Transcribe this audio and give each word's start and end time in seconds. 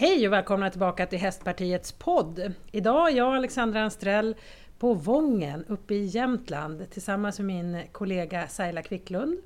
Hej 0.00 0.26
och 0.26 0.32
välkomna 0.32 0.70
tillbaka 0.70 1.06
till 1.06 1.18
Hästpartiets 1.18 1.92
podd. 1.92 2.52
Idag 2.72 3.10
är 3.10 3.16
jag, 3.16 3.36
Alexandra 3.36 3.82
Anstrell, 3.82 4.36
på 4.78 4.94
Vången 4.94 5.64
uppe 5.68 5.94
i 5.94 6.04
Jämtland 6.04 6.90
tillsammans 6.90 7.38
med 7.38 7.46
min 7.46 7.82
kollega 7.92 8.48
Saila 8.48 8.82
Quicklund. 8.82 9.38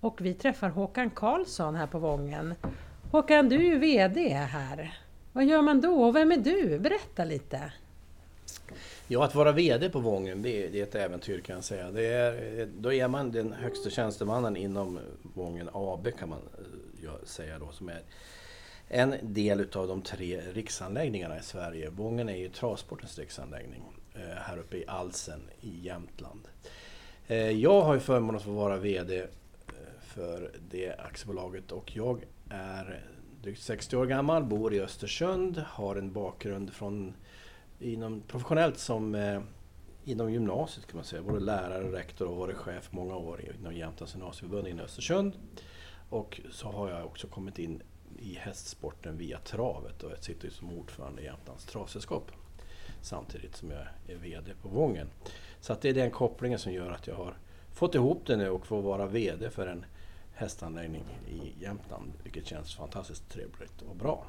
Och 0.00 0.20
vi 0.20 0.34
träffar 0.34 0.68
Håkan 0.68 1.10
Karlsson 1.10 1.74
här 1.74 1.86
på 1.86 1.98
Vången. 1.98 2.54
Håkan, 3.10 3.48
du 3.48 3.56
är 3.56 3.60
ju 3.60 3.78
VD 3.78 4.28
här. 4.28 4.98
Vad 5.32 5.44
gör 5.44 5.62
man 5.62 5.80
då 5.80 6.02
och 6.02 6.16
vem 6.16 6.32
är 6.32 6.36
du? 6.36 6.78
Berätta 6.78 7.24
lite. 7.24 7.72
Ja, 9.08 9.24
att 9.24 9.34
vara 9.34 9.52
VD 9.52 9.90
på 9.90 9.98
Vången, 9.98 10.42
det 10.42 10.64
är, 10.64 10.70
det 10.70 10.78
är 10.78 10.82
ett 10.82 10.94
äventyr 10.94 11.40
kan 11.40 11.54
jag 11.54 11.64
säga. 11.64 11.90
Det 11.90 12.06
är, 12.06 12.68
då 12.78 12.92
är 12.92 13.08
man 13.08 13.32
den 13.32 13.52
högsta 13.52 13.90
tjänstemannen 13.90 14.56
inom 14.56 14.98
Vången 15.34 15.68
AB 15.72 16.08
kan 16.18 16.28
man 16.28 16.38
eh, 17.02 17.10
säga 17.24 17.58
då, 17.58 17.68
som 17.72 17.88
är 17.88 18.02
en 18.94 19.14
del 19.22 19.60
utav 19.60 19.88
de 19.88 20.02
tre 20.02 20.40
riksanläggningarna 20.40 21.38
i 21.38 21.42
Sverige. 21.42 21.90
Vången 21.90 22.28
är 22.28 22.36
ju 22.36 22.48
travsportens 22.48 23.18
riksanläggning 23.18 23.82
eh, 24.14 24.20
här 24.20 24.58
uppe 24.58 24.76
i 24.76 24.84
Alsen 24.86 25.40
i 25.60 25.80
Jämtland. 25.80 26.48
Eh, 27.26 27.50
jag 27.50 27.80
har 27.80 27.94
ju 27.94 28.00
förmånen 28.00 28.36
att 28.36 28.42
få 28.42 28.50
vara 28.50 28.76
VD 28.76 29.18
eh, 29.18 29.26
för 30.00 30.50
det 30.70 30.98
aktiebolaget 30.98 31.72
och 31.72 31.96
jag 31.96 32.24
är 32.50 33.04
drygt 33.42 33.62
60 33.62 33.96
år 33.96 34.06
gammal, 34.06 34.44
bor 34.44 34.74
i 34.74 34.80
Östersund, 34.80 35.58
har 35.58 35.96
en 35.96 36.12
bakgrund 36.12 36.72
från 36.72 37.14
inom, 37.80 38.20
professionellt 38.20 38.78
som 38.78 39.42
inom 40.04 40.32
gymnasiet 40.32 40.86
kan 40.86 40.96
man 40.96 41.04
säga. 41.04 41.22
Både 41.22 41.40
lärare 41.40 41.84
och 41.84 41.92
rektor 41.92 42.26
och 42.26 42.36
varit 42.36 42.56
chef 42.56 42.88
många 42.92 43.16
år 43.16 43.40
inom 43.60 43.74
Jämtlands 43.74 44.14
gymnasieförbund 44.14 44.68
i 44.68 44.80
Östersund. 44.80 45.32
Och 46.08 46.40
så 46.50 46.68
har 46.68 46.90
jag 46.90 47.06
också 47.06 47.26
kommit 47.26 47.58
in 47.58 47.82
i 48.22 48.38
hästsporten 48.40 49.18
via 49.18 49.38
travet 49.38 50.02
och 50.02 50.10
jag 50.10 50.24
sitter 50.24 50.50
som 50.50 50.78
ordförande 50.78 51.22
i 51.22 51.24
Jämtlands 51.24 51.64
travsällskap. 51.64 52.30
Samtidigt 53.02 53.56
som 53.56 53.70
jag 53.70 53.86
är 54.08 54.16
VD 54.16 54.52
på 54.62 54.68
Vången. 54.68 55.10
Så 55.60 55.72
att 55.72 55.80
det 55.80 55.88
är 55.88 55.94
den 55.94 56.10
kopplingen 56.10 56.58
som 56.58 56.72
gör 56.72 56.90
att 56.90 57.06
jag 57.06 57.14
har 57.14 57.36
fått 57.72 57.94
ihop 57.94 58.26
det 58.26 58.36
nu 58.36 58.50
och 58.50 58.66
får 58.66 58.82
vara 58.82 59.06
VD 59.06 59.50
för 59.50 59.66
en 59.66 59.84
hästanläggning 60.34 61.04
i 61.28 61.62
Jämtland. 61.62 62.12
Vilket 62.22 62.46
känns 62.46 62.74
fantastiskt 62.74 63.30
trevligt 63.30 63.82
och 63.82 63.96
bra. 63.96 64.26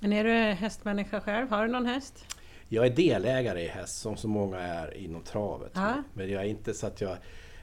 Men 0.00 0.12
är 0.12 0.24
du 0.24 0.30
hästmänniska 0.54 1.20
själv? 1.20 1.50
Har 1.50 1.66
du 1.66 1.72
någon 1.72 1.86
häst? 1.86 2.24
Jag 2.68 2.86
är 2.86 2.90
delägare 2.90 3.62
i 3.62 3.68
häst 3.68 3.98
som 3.98 4.16
så 4.16 4.28
många 4.28 4.58
är 4.58 4.96
inom 4.96 5.22
travet. 5.22 5.72
Ja. 5.74 6.02
Men 6.14 6.30
jag 6.30 6.42
är 6.42 6.46
inte 6.46 6.74
så 6.74 6.86
att 6.86 7.00
jag 7.00 7.16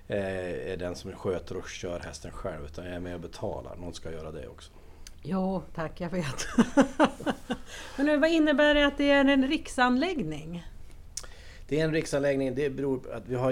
eh, 0.07 0.71
är 0.71 0.77
den 0.77 0.95
som 0.95 1.11
sköter 1.11 1.57
och 1.57 1.69
kör 1.69 1.99
hästen 1.99 2.31
själv 2.31 2.65
utan 2.65 2.85
jag 2.85 2.95
är 2.95 2.99
med 2.99 3.15
och 3.15 3.21
betalar. 3.21 3.75
Någon 3.75 3.93
ska 3.93 4.11
göra 4.11 4.31
det 4.31 4.47
också. 4.47 4.71
Jo 5.27 5.63
tack, 5.75 6.01
jag 6.01 6.09
vet. 6.09 6.47
Men 7.97 8.05
nu, 8.05 8.17
vad 8.17 8.29
innebär 8.29 8.75
det 8.75 8.87
att 8.87 8.97
det 8.97 9.11
är 9.11 9.25
en 9.25 9.47
riksanläggning? 9.47 10.65
Det 11.67 11.79
är 11.79 11.85
en 11.85 11.91
riksanläggning, 11.91 12.55
det 12.55 12.69
beror 12.69 12.97
på 12.97 13.11
att 13.11 13.27
vi 13.27 13.35
har 13.35 13.51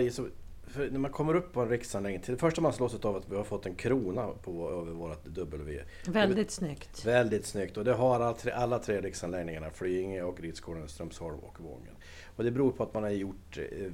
när 0.92 1.00
man 1.00 1.12
kommer 1.12 1.36
upp 1.36 1.54
på 1.54 1.62
en 1.62 1.70
riksanläggning, 1.70 2.22
till 2.22 2.34
det 2.34 2.40
första 2.40 2.62
man 2.62 2.74
slås 2.74 3.06
av 3.06 3.16
att 3.16 3.30
vi 3.30 3.36
har 3.36 3.44
fått 3.44 3.66
en 3.66 3.76
krona 3.76 4.28
på, 4.28 4.72
över 4.72 4.92
vårt 4.92 5.26
W. 5.26 5.82
Väldigt 6.08 6.52
snyggt. 6.52 7.06
Väldigt 7.06 7.46
snyggt 7.46 7.78
och 7.78 7.86
det 7.86 7.94
har 7.94 8.16
alla 8.16 8.34
tre, 8.34 8.52
alla 8.52 8.80
tre 8.80 9.02
riksanläggningarna, 9.02 9.70
Flyinge 9.70 10.24
och 10.24 10.40
Ridskolan, 10.40 10.90
Strömsholm 10.90 11.40
och 11.40 11.60
Vången. 11.60 11.96
Och 12.36 12.44
det 12.44 12.52
beror 12.52 12.72
på 12.72 12.84
att 12.84 12.94
man 12.94 13.04
har 13.04 13.10
gjort 13.10 13.58
eh, 13.58 13.92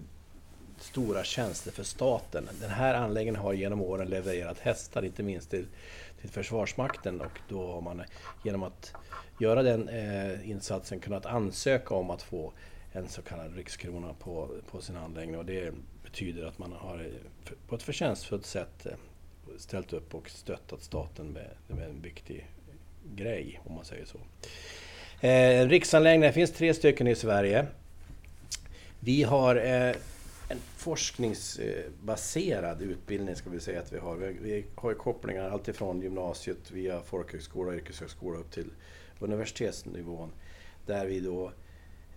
stora 0.79 1.23
tjänster 1.23 1.71
för 1.71 1.83
staten. 1.83 2.49
Den 2.61 2.69
här 2.69 2.93
anläggningen 2.93 3.41
har 3.41 3.53
genom 3.53 3.81
åren 3.81 4.07
levererat 4.07 4.59
hästar, 4.59 5.05
inte 5.05 5.23
minst 5.23 5.49
till, 5.49 5.65
till 6.21 6.29
Försvarsmakten 6.29 7.21
och 7.21 7.39
då 7.49 7.71
har 7.71 7.81
man 7.81 8.03
genom 8.43 8.63
att 8.63 8.93
göra 9.39 9.63
den 9.63 9.89
eh, 9.89 10.49
insatsen 10.49 10.99
kunnat 10.99 11.25
ansöka 11.25 11.95
om 11.95 12.09
att 12.09 12.21
få 12.21 12.53
en 12.91 13.09
så 13.09 13.21
kallad 13.21 13.55
rikskrona 13.55 14.13
på, 14.13 14.49
på 14.71 14.81
sin 14.81 14.97
anläggning. 14.97 15.37
Och 15.37 15.45
det 15.45 15.73
betyder 16.03 16.45
att 16.45 16.57
man 16.57 16.71
har 16.71 16.99
eh, 16.99 17.53
på 17.67 17.75
ett 17.75 17.83
förtjänstfullt 17.83 18.45
sätt 18.45 18.85
eh, 18.85 18.91
ställt 19.57 19.93
upp 19.93 20.15
och 20.15 20.29
stöttat 20.29 20.83
staten 20.83 21.27
med, 21.27 21.49
med 21.67 21.89
en 21.89 22.01
viktig 22.01 22.47
grej, 23.15 23.59
om 23.65 23.75
man 23.75 23.85
säger 23.85 24.05
så. 24.05 24.19
Eh, 25.27 25.67
riksanläggningar, 25.67 26.27
det 26.27 26.33
finns 26.33 26.53
tre 26.53 26.73
stycken 26.73 27.07
i 27.07 27.15
Sverige. 27.15 27.65
Vi 28.99 29.23
har 29.23 29.55
eh, 29.55 29.95
en 30.51 30.59
forskningsbaserad 30.59 32.81
utbildning, 32.81 33.35
ska 33.35 33.49
vi 33.49 33.59
säga 33.59 33.79
att 33.79 33.93
vi 33.93 33.97
har. 33.97 34.15
Vi, 34.15 34.65
har 34.75 34.93
kopplingar 34.93 35.49
alltifrån 35.49 36.01
gymnasiet 36.01 36.71
via 36.71 37.01
folkhögskola 37.01 37.69
och 37.69 37.75
yrkeshögskola 37.75 38.39
upp 38.39 38.51
till 38.51 38.71
universitetsnivån. 39.19 40.31
Där 40.85 41.05
vi 41.05 41.19
då 41.19 41.51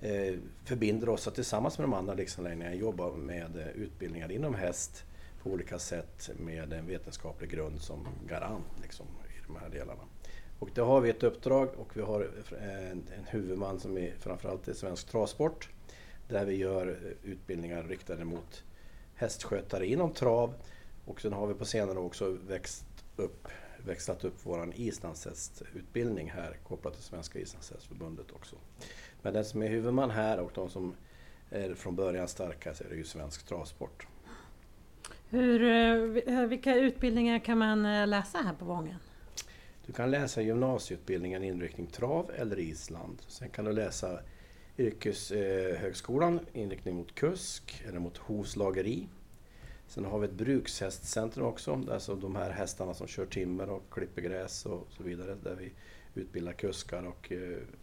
eh, 0.01 0.35
förbinder 0.65 1.09
oss 1.09 1.29
att 1.29 1.35
tillsammans 1.35 1.79
med 1.79 1.85
de 1.85 1.95
andra 1.95 2.15
riksanläggningarna 2.15 2.75
jobba 2.75 3.11
med 3.11 3.57
eh, 3.57 3.69
utbildningar 3.69 4.33
inom 4.33 4.55
häst 4.55 5.05
på 5.43 5.51
olika 5.51 5.79
sätt 5.79 6.31
med 6.39 6.73
en 6.73 6.87
vetenskaplig 6.87 7.51
grund 7.51 7.81
som 7.81 8.09
garant 8.29 8.67
liksom, 8.83 9.07
i 9.07 9.47
de 9.47 9.57
här 9.57 9.69
delarna. 9.69 10.03
Och 10.59 10.71
då 10.75 10.85
har 10.85 11.01
vi 11.01 11.11
ett 11.11 11.23
uppdrag 11.23 11.69
och 11.77 11.97
vi 11.97 12.01
har 12.01 12.31
en, 12.61 13.03
en 13.19 13.25
huvudman 13.27 13.81
som 13.81 13.99
är 13.99 14.15
framförallt 14.19 14.69
är 14.69 14.75
Svensk 14.75 15.09
Travsport 15.09 15.69
där 16.33 16.45
vi 16.45 16.57
gör 16.57 16.87
eh, 16.87 17.31
utbildningar 17.31 17.83
riktade 17.83 18.25
mot 18.25 18.65
hästskötare 19.15 19.87
inom 19.87 20.13
trav 20.13 20.55
och 21.05 21.21
sen 21.21 21.33
har 21.33 21.47
vi 21.47 21.55
på 21.55 21.65
senare 21.65 21.99
också 21.99 22.37
växt 22.47 22.85
upp, 23.17 23.49
växlat 23.85 24.25
upp 24.25 24.35
vår 24.43 24.73
islandshästutbildning 24.75 26.31
här 26.31 26.57
kopplat 26.69 26.95
till 26.95 27.03
Svenska 27.03 27.39
islandshästförbundet 27.39 28.31
också. 28.33 28.57
Men 29.23 29.35
den 29.35 29.45
som 29.45 29.63
är 29.63 29.69
huvudman 29.69 30.11
här 30.11 30.41
och 30.41 30.51
de 30.55 30.71
som 30.71 30.95
är 31.51 31.75
från 31.75 31.97
början 31.97 32.29
starka 32.29 32.75
så 32.75 32.85
är 32.85 32.89
det 32.89 32.97
ju 32.97 33.05
Svensk 33.05 33.47
Travsport. 33.47 34.07
Hur, 35.31 35.63
eh, 36.29 36.47
vilka 36.47 36.75
utbildningar 36.75 37.39
kan 37.39 37.59
man 37.59 37.87
eh, 37.87 38.07
läsa 38.07 38.39
här 38.39 38.55
på 38.55 38.65
Vången? 38.65 38.97
Du 39.87 39.93
kan 39.93 40.11
läsa 40.11 40.43
gymnasieutbildningen 40.43 41.45
inriktning 41.45 41.87
trav 41.87 42.31
eller 42.37 42.59
Island. 42.59 43.23
Sen 43.29 43.49
kan 43.49 43.65
du 43.65 43.73
läsa 43.73 44.21
yrkeshögskolan 44.79 46.41
inriktning 46.53 46.97
mot 46.97 47.15
kusk 47.15 47.83
eller 47.89 47.99
mot 47.99 48.17
hovslageri. 48.17 49.09
Sen 49.87 50.05
har 50.05 50.19
vi 50.19 50.25
ett 50.25 50.33
brukshästcentrum 50.33 51.47
också, 51.47 51.85
alltså 51.91 52.15
de 52.15 52.37
här 52.37 52.51
hästarna 52.51 52.95
som 52.95 53.07
kör 53.07 53.27
timmer 53.27 53.71
och 53.71 53.83
klipper 53.91 54.23
gräs 54.23 54.67
och 54.67 54.87
så 54.91 55.03
vidare. 55.03 55.37
Där 55.43 55.55
vi 55.55 55.73
utbildar 56.15 56.53
kuskar 56.53 57.03
och 57.07 57.33
eh, 57.33 57.39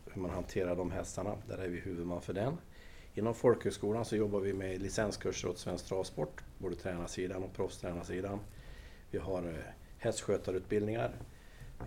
hur 0.06 0.22
man 0.22 0.32
hanterar 0.32 0.76
de 0.76 0.92
hästarna. 0.92 1.36
Där 1.48 1.58
är 1.58 1.70
vi 1.70 1.80
huvudman 1.80 2.22
för 2.22 2.34
den. 2.34 2.58
Inom 3.14 3.34
folkhögskolan 3.34 4.06
så 4.06 4.16
jobbar 4.16 4.40
vi 4.40 4.54
med 4.54 4.82
licenskurser 4.82 5.50
åt 5.50 5.58
Svensk 5.58 5.86
Travsport, 5.86 6.44
både 6.58 6.76
tränarsidan 6.76 7.44
och 7.44 7.54
proffstränarsidan. 7.54 8.40
Vi 9.12 9.18
har 9.18 9.44
eh, 9.44 9.74
hästskötarutbildningar, 9.98 11.12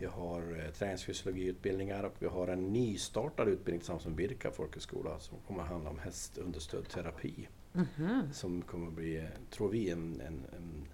vi 0.01 0.07
har 0.07 0.65
eh, 0.65 0.73
träningsfysiologiutbildningar 0.73 2.05
och 2.05 2.15
vi 2.19 2.27
har 2.27 2.49
en 2.49 2.73
nystartad 2.73 3.49
utbildning 3.49 3.81
tillsammans 3.81 4.07
med 4.07 4.15
Birka 4.15 4.51
folkhögskola 4.51 5.19
som 5.19 5.39
kommer 5.47 5.63
att 5.63 5.69
handla 5.69 5.91
om 5.91 5.99
hästunderstödd 5.99 6.89
terapi. 6.89 7.49
Mm 7.75 7.87
-hmm. 7.97 8.33
Som 8.33 8.63
kommer 8.63 8.87
att 8.87 8.93
bli, 8.93 9.29
tror 9.51 9.69
vi, 9.69 9.91
en, 9.91 10.21
en, 10.21 10.47
en 10.57 10.89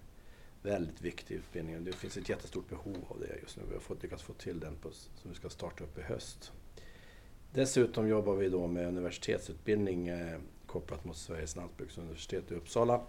väldigt 0.61 1.01
viktig 1.01 1.35
utbildning. 1.35 1.83
Det 1.83 1.91
finns 1.91 2.17
ett 2.17 2.29
jättestort 2.29 2.69
behov 2.69 2.97
av 3.07 3.19
det 3.19 3.39
just 3.41 3.57
nu. 3.57 3.63
Vi 3.67 3.73
har 3.73 3.81
fått, 3.81 4.03
lyckats 4.03 4.23
få 4.23 4.33
till 4.33 4.59
den 4.59 4.75
på, 4.75 4.91
som 4.91 5.31
vi 5.31 5.35
ska 5.35 5.49
starta 5.49 5.83
upp 5.83 5.97
i 5.97 6.01
höst. 6.01 6.51
Dessutom 7.53 8.07
jobbar 8.07 8.35
vi 8.35 8.49
då 8.49 8.67
med 8.67 8.87
universitetsutbildning 8.87 10.07
eh, 10.07 10.39
kopplat 10.65 11.05
mot 11.05 11.17
Sveriges 11.17 11.55
lantbruksuniversitet 11.55 12.51
i 12.51 12.55
Uppsala 12.55 13.01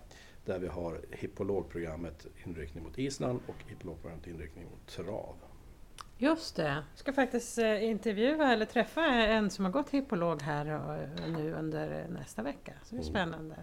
där 0.44 0.58
vi 0.58 0.66
har 0.66 1.00
hippologprogrammet 1.10 2.26
inriktning 2.46 2.84
mot 2.84 2.98
Island 2.98 3.40
och 3.46 3.54
hippologprogrammet 3.68 4.26
inriktning 4.26 4.64
mot 4.64 4.86
trav. 4.86 5.34
Just 6.22 6.56
det, 6.56 6.62
jag 6.62 6.82
ska 6.94 7.12
faktiskt 7.12 7.58
eh, 7.58 7.84
intervjua 7.84 8.53
eller 8.53 8.66
träffa 8.66 9.05
en 9.05 9.50
som 9.50 9.64
har 9.64 9.72
gått 9.72 9.90
hippolog 9.90 10.43
här 10.43 10.67
eh, 10.67 11.32
nu 11.32 11.52
under 11.52 12.06
nästa 12.08 12.43
vecka. 12.43 12.72
Så 12.82 12.94
det 12.94 13.00
är 13.00 13.02
mm. 13.02 13.12
spännande. 13.12 13.55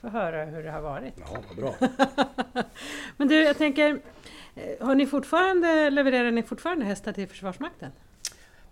Få 0.00 0.08
höra 0.08 0.44
hur 0.44 0.62
det 0.62 0.70
har 0.70 0.80
varit. 0.80 1.14
Ja, 1.18 1.42
vad 1.48 1.56
bra. 1.56 1.74
Men 3.16 3.28
du, 3.28 3.42
jag 3.42 3.58
tänker, 3.58 4.00
har 4.80 4.94
ni 4.94 5.06
fortfarande, 5.06 5.90
levererar 5.90 6.30
ni 6.30 6.42
fortfarande 6.42 6.84
hästar 6.84 7.12
till 7.12 7.28
Försvarsmakten? 7.28 7.92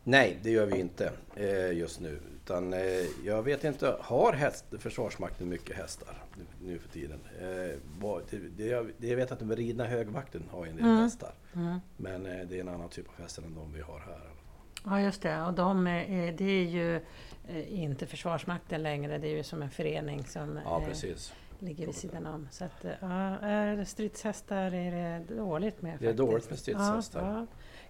Nej, 0.04 0.38
det 0.42 0.50
gör 0.50 0.66
vi 0.66 0.80
inte 0.80 1.12
eh, 1.34 1.72
just 1.72 2.00
nu. 2.00 2.20
Utan, 2.44 2.72
eh, 2.72 2.80
jag 3.24 3.42
vet 3.42 3.64
inte, 3.64 3.96
har 4.00 4.32
häst, 4.32 4.64
Försvarsmakten 4.78 5.48
mycket 5.48 5.76
hästar 5.76 6.22
nu 6.62 6.78
för 6.78 6.88
tiden? 6.88 7.20
Eh, 7.40 7.78
det, 8.56 8.66
jag, 8.66 9.16
vet 9.16 9.32
att 9.32 9.38
den 9.38 9.56
ridna 9.56 9.84
högvakten 9.84 10.48
har 10.50 10.66
en 10.66 10.76
del 10.76 10.84
mm. 10.84 10.96
hästar. 10.96 11.34
Mm. 11.54 11.80
Men 11.96 12.22
det 12.22 12.56
är 12.56 12.60
en 12.60 12.68
annan 12.68 12.88
typ 12.88 13.08
av 13.08 13.22
hästar 13.22 13.42
än 13.42 13.54
de 13.54 13.72
vi 13.72 13.80
har 13.80 13.98
här. 13.98 14.20
Ja 14.84 15.00
just 15.00 15.22
det, 15.22 15.42
och 15.42 15.54
de 15.54 15.86
är, 15.86 16.32
det 16.32 16.44
är 16.44 16.64
ju 16.64 17.00
inte 17.68 18.06
Försvarsmakten 18.06 18.82
längre, 18.82 19.18
det 19.18 19.28
är 19.28 19.36
ju 19.36 19.42
som 19.42 19.62
en 19.62 19.70
förening 19.70 20.24
som 20.24 20.60
ja, 20.64 20.82
precis. 20.86 21.32
ligger 21.58 21.86
vid 21.86 21.94
sidan 21.94 22.26
om. 22.26 22.48
Så 22.50 22.64
att, 22.64 22.84
ja, 23.00 23.84
stridshästar 23.84 24.74
är 24.74 24.90
det 24.90 25.34
dåligt 25.34 25.82
med. 25.82 25.96
Det 26.00 26.08
är 26.08 26.14
dåligt 26.14 26.50
med 26.50 26.58
stridshästar. 26.58 27.20
Ja, 27.20 27.38
ja. 27.38 27.46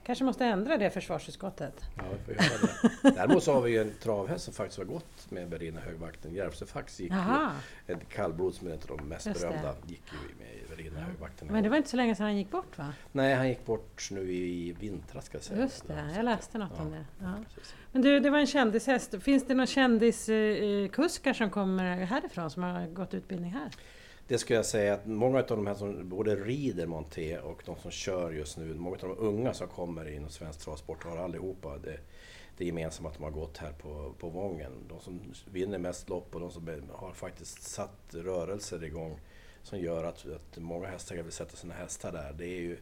Kanske 0.06 0.24
måste 0.24 0.44
ändra 0.44 0.76
det 0.78 0.90
försvarsutskottet. 0.90 1.74
Ja, 1.96 2.02
vi 2.26 2.34
får 2.34 2.44
göra 2.44 2.58
det. 3.02 3.10
Däremot 3.10 3.42
så 3.42 3.52
har 3.52 3.60
vi 3.60 3.70
ju 3.70 3.80
en 3.80 3.92
travhäst 4.02 4.44
som 4.44 4.54
faktiskt 4.54 4.78
har 4.78 4.84
gått 4.84 5.30
med 5.30 5.48
Berlina 5.48 5.80
högvakten. 5.80 6.34
Järvsöfax 6.34 7.00
gick 7.00 7.12
Jaha. 7.12 7.52
ju, 7.86 7.94
ett 7.94 8.08
kallblod 8.08 8.54
som 8.54 8.68
är 8.68 8.74
ett 8.74 8.90
av 8.90 8.96
de 8.96 9.08
mest 9.08 9.26
Just 9.26 9.40
det. 9.40 9.46
berömda, 9.48 9.74
gick 9.86 10.02
ju 10.12 10.34
med 10.44 10.54
i 10.54 10.76
Berlina 10.76 11.00
högvakten. 11.00 11.48
Men 11.50 11.62
det 11.62 11.68
var 11.68 11.76
inte 11.76 11.88
så 11.88 11.96
länge 11.96 12.14
sedan 12.14 12.26
han 12.26 12.36
gick 12.36 12.50
bort 12.50 12.78
va? 12.78 12.92
Nej, 13.12 13.34
han 13.34 13.48
gick 13.48 13.66
bort 13.66 14.08
nu 14.10 14.32
i 14.32 14.76
vintras 14.80 15.24
ska 15.26 15.36
jag 15.36 15.44
säga. 15.44 15.60
Just 15.60 15.88
det, 15.88 16.12
jag 16.16 16.24
läste 16.24 16.58
något 16.58 16.80
om 16.80 16.90
det. 16.90 17.04
Ja. 17.20 17.34
Men 17.92 18.02
du, 18.02 18.20
det 18.20 18.30
var 18.30 18.38
en 18.38 18.46
kändishäst. 18.46 19.22
Finns 19.22 19.46
det 19.46 19.54
några 19.54 19.66
kändiskuskar 19.66 21.32
som 21.32 21.50
kommer 21.50 21.96
härifrån 22.04 22.50
som 22.50 22.62
har 22.62 22.86
gått 22.86 23.14
utbildning 23.14 23.50
här? 23.52 23.70
Det 24.28 24.38
skulle 24.38 24.56
jag 24.56 24.66
säga 24.66 24.94
att 24.94 25.06
många 25.06 25.38
av 25.38 25.46
de 25.46 25.66
här 25.66 25.74
som 25.74 26.08
både 26.08 26.36
rider 26.36 26.86
monté 26.86 27.38
och 27.38 27.62
de 27.66 27.76
som 27.76 27.90
kör 27.90 28.30
just 28.30 28.58
nu, 28.58 28.74
många 28.74 28.96
av 28.96 29.08
de 29.08 29.18
unga 29.18 29.54
som 29.54 29.68
kommer 29.68 30.08
inom 30.08 30.30
svensk 30.30 30.60
travsport 30.60 31.04
har 31.04 31.16
allihopa 31.16 31.78
det, 31.78 31.98
det 32.56 32.64
gemensamma 32.64 33.08
att 33.08 33.14
de 33.14 33.24
har 33.24 33.30
gått 33.30 33.58
här 33.58 33.72
på, 33.72 34.14
på 34.18 34.28
Vången. 34.28 34.72
De 34.88 35.00
som 35.00 35.20
vinner 35.52 35.78
mest 35.78 36.08
lopp 36.08 36.34
och 36.34 36.40
de 36.40 36.50
som 36.50 36.82
har 36.92 37.12
faktiskt 37.12 37.62
satt 37.62 38.14
rörelser 38.14 38.84
igång 38.84 39.20
som 39.62 39.78
gör 39.78 40.04
att, 40.04 40.26
att 40.26 40.58
många 40.58 40.88
hästar 40.88 41.16
vill 41.16 41.32
sätta 41.32 41.56
sina 41.56 41.74
hästar 41.74 42.12
där. 42.12 42.32
Det 42.32 42.46
är 42.46 42.60
ju 42.60 42.78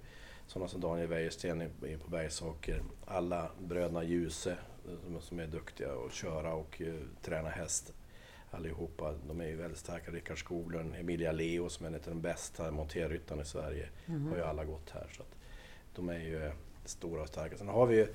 sådana 0.46 0.68
som 0.68 0.80
Daniel 0.80 1.08
Wäjersten 1.08 1.70
på 2.04 2.10
Bergsåker, 2.10 2.82
alla 3.06 3.50
bröderna 3.60 4.04
Ljuse 4.04 4.50
eh, 4.50 4.94
som, 5.04 5.20
som 5.20 5.38
är 5.38 5.46
duktiga 5.46 5.88
att 6.06 6.12
köra 6.12 6.54
och 6.54 6.80
uh, 6.80 7.00
träna 7.22 7.48
häst 7.48 7.92
allihopa. 8.54 9.14
De 9.28 9.40
är 9.40 9.46
ju 9.46 9.56
väldigt 9.56 9.78
starka. 9.78 10.10
Rickard 10.10 10.38
Skoglund, 10.38 10.94
Emilia 10.94 11.32
Leo 11.32 11.68
som 11.68 11.86
är 11.86 11.90
en 11.90 11.94
av 11.94 12.00
de 12.04 12.20
bästa 12.20 12.70
monterryttarna 12.70 13.42
i 13.42 13.44
Sverige. 13.44 13.88
Har 14.28 14.36
ju 14.36 14.42
alla 14.42 14.64
gått 14.64 14.90
här. 14.90 15.06
Så 15.16 15.22
de 15.94 16.08
är 16.08 16.18
ju 16.18 16.44
eh, 16.44 16.52
stora 16.84 17.22
och 17.22 17.28
starka. 17.28 17.56
Sen 17.56 17.68
har 17.68 17.86
vi 17.86 17.96
ju 17.96 18.06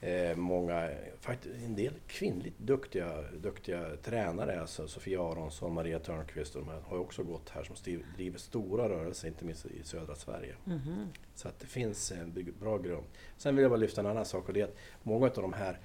eh, 0.00 0.36
många, 0.36 0.90
faktiskt 1.20 1.54
en 1.54 1.74
del 1.76 1.94
kvinnligt 2.06 2.58
duktiga, 2.58 3.22
duktiga 3.42 3.96
tränare. 4.02 4.60
Alltså 4.60 4.88
Sofia 4.88 5.22
Aronsson, 5.22 5.74
Maria 5.74 5.98
Törnqvist 5.98 6.56
och 6.56 6.64
de 6.64 6.70
här 6.70 6.80
har 6.80 6.96
ju 6.96 7.02
också 7.02 7.22
gått 7.22 7.48
här 7.48 7.64
som 7.64 7.76
driver 8.16 8.38
stora 8.38 8.88
rörelser, 8.88 9.28
inte 9.28 9.44
minst 9.44 9.66
i 9.66 9.82
södra 9.82 10.14
Sverige. 10.14 10.54
Mhm. 10.64 11.08
Så 11.34 11.48
att 11.48 11.58
det 11.58 11.66
finns 11.66 12.12
en 12.12 12.52
bra 12.60 12.78
grund. 12.78 13.06
Sen 13.36 13.56
vill 13.56 13.62
jag 13.62 13.70
bara 13.70 13.80
lyfta 13.80 14.00
en 14.00 14.06
annan 14.06 14.24
sak 14.24 14.48
och 14.48 14.54
det 14.54 14.60
är 14.60 14.64
att 14.64 14.76
många 15.02 15.26
av 15.26 15.42
de 15.42 15.52
här 15.52 15.78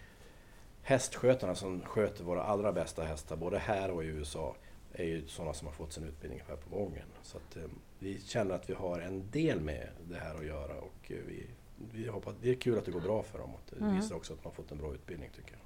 hästskötarna 0.85 1.55
som 1.55 1.81
sköter 1.81 2.23
våra 2.23 2.43
allra 2.43 2.71
bästa 2.71 3.03
hästar, 3.03 3.35
både 3.35 3.59
här 3.59 3.91
och 3.91 4.03
i 4.03 4.07
USA, 4.07 4.55
är 4.93 5.03
ju 5.03 5.27
sådana 5.27 5.53
som 5.53 5.67
har 5.67 5.73
fått 5.73 5.93
sin 5.93 6.03
utbildning 6.03 6.41
här 6.47 6.55
på 6.55 6.69
Vången. 6.77 7.05
Så 7.23 7.37
att, 7.37 7.55
eh, 7.57 7.63
vi 7.99 8.21
känner 8.21 8.55
att 8.55 8.69
vi 8.69 8.73
har 8.73 8.99
en 8.99 9.31
del 9.31 9.59
med 9.61 9.87
det 10.09 10.15
här 10.19 10.35
att 10.35 10.45
göra 10.45 10.73
och 10.75 11.11
eh, 11.11 11.17
vi, 11.27 11.45
vi 11.93 12.07
hoppas, 12.07 12.35
det 12.41 12.49
är 12.49 12.55
kul 12.55 12.77
att 12.77 12.85
det 12.85 12.91
går 12.91 13.01
bra 13.01 13.23
för 13.23 13.39
dem 13.39 13.53
och 13.53 13.61
det 13.69 13.81
Mm. 13.85 13.95
visar 13.95 14.15
också 14.15 14.33
att 14.33 14.39
de 14.43 14.45
har 14.45 14.53
fått 14.53 14.71
en 14.71 14.77
bra 14.77 14.93
utbildning 14.93 15.29
tycker 15.35 15.51
jag. 15.51 15.59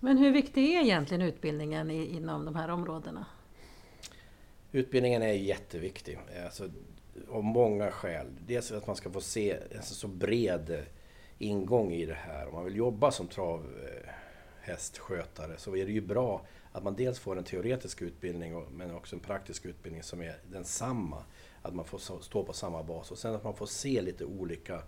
Men 0.00 0.18
hur 0.18 0.32
viktig 0.32 0.74
är 0.74 0.80
egentligen 0.82 1.22
utbildningen 1.22 1.90
i, 1.90 2.06
inom 2.16 2.44
de 2.44 2.54
här 2.56 2.68
områdena? 2.70 3.26
Utbildningen 4.72 5.22
är 5.22 5.32
jätteviktig, 5.32 6.18
alltså, 6.44 6.68
av 7.30 7.44
många 7.44 7.90
skäl. 7.90 8.26
Dels 8.46 8.72
att 8.72 8.86
man 8.86 8.96
ska 8.96 9.10
få 9.10 9.20
se 9.20 9.56
en 9.70 9.82
så 9.82 10.08
bred 10.08 10.70
eh, 10.70 10.80
ingång 11.38 11.92
i 11.92 12.06
det 12.06 12.14
här. 12.14 12.46
Om 12.48 12.54
man 12.54 12.64
vill 12.64 12.76
jobba 12.76 13.10
som 13.10 13.28
travhästskötare 14.66 15.56
så 15.58 15.76
är 15.76 15.86
det 15.86 15.92
ju 15.92 16.00
bra 16.00 16.42
att 16.72 16.84
man 16.84 16.94
dels 16.96 17.18
får 17.18 17.38
en 17.38 17.44
teoretisk 17.44 18.02
utbildning 18.02 18.64
men 18.72 18.94
också 18.94 19.16
en 19.16 19.20
praktisk 19.20 19.64
utbildning 19.64 20.02
som 20.02 20.22
är 20.22 20.36
densamma. 20.50 21.24
Att 21.62 21.74
man 21.74 21.84
får 21.84 21.98
stå 22.22 22.44
på 22.44 22.52
samma 22.52 22.82
bas 22.82 23.10
och 23.10 23.18
sen 23.18 23.34
att 23.34 23.44
man 23.44 23.54
får 23.54 23.66
se 23.66 24.02
lite 24.02 24.24
olika 24.24 24.82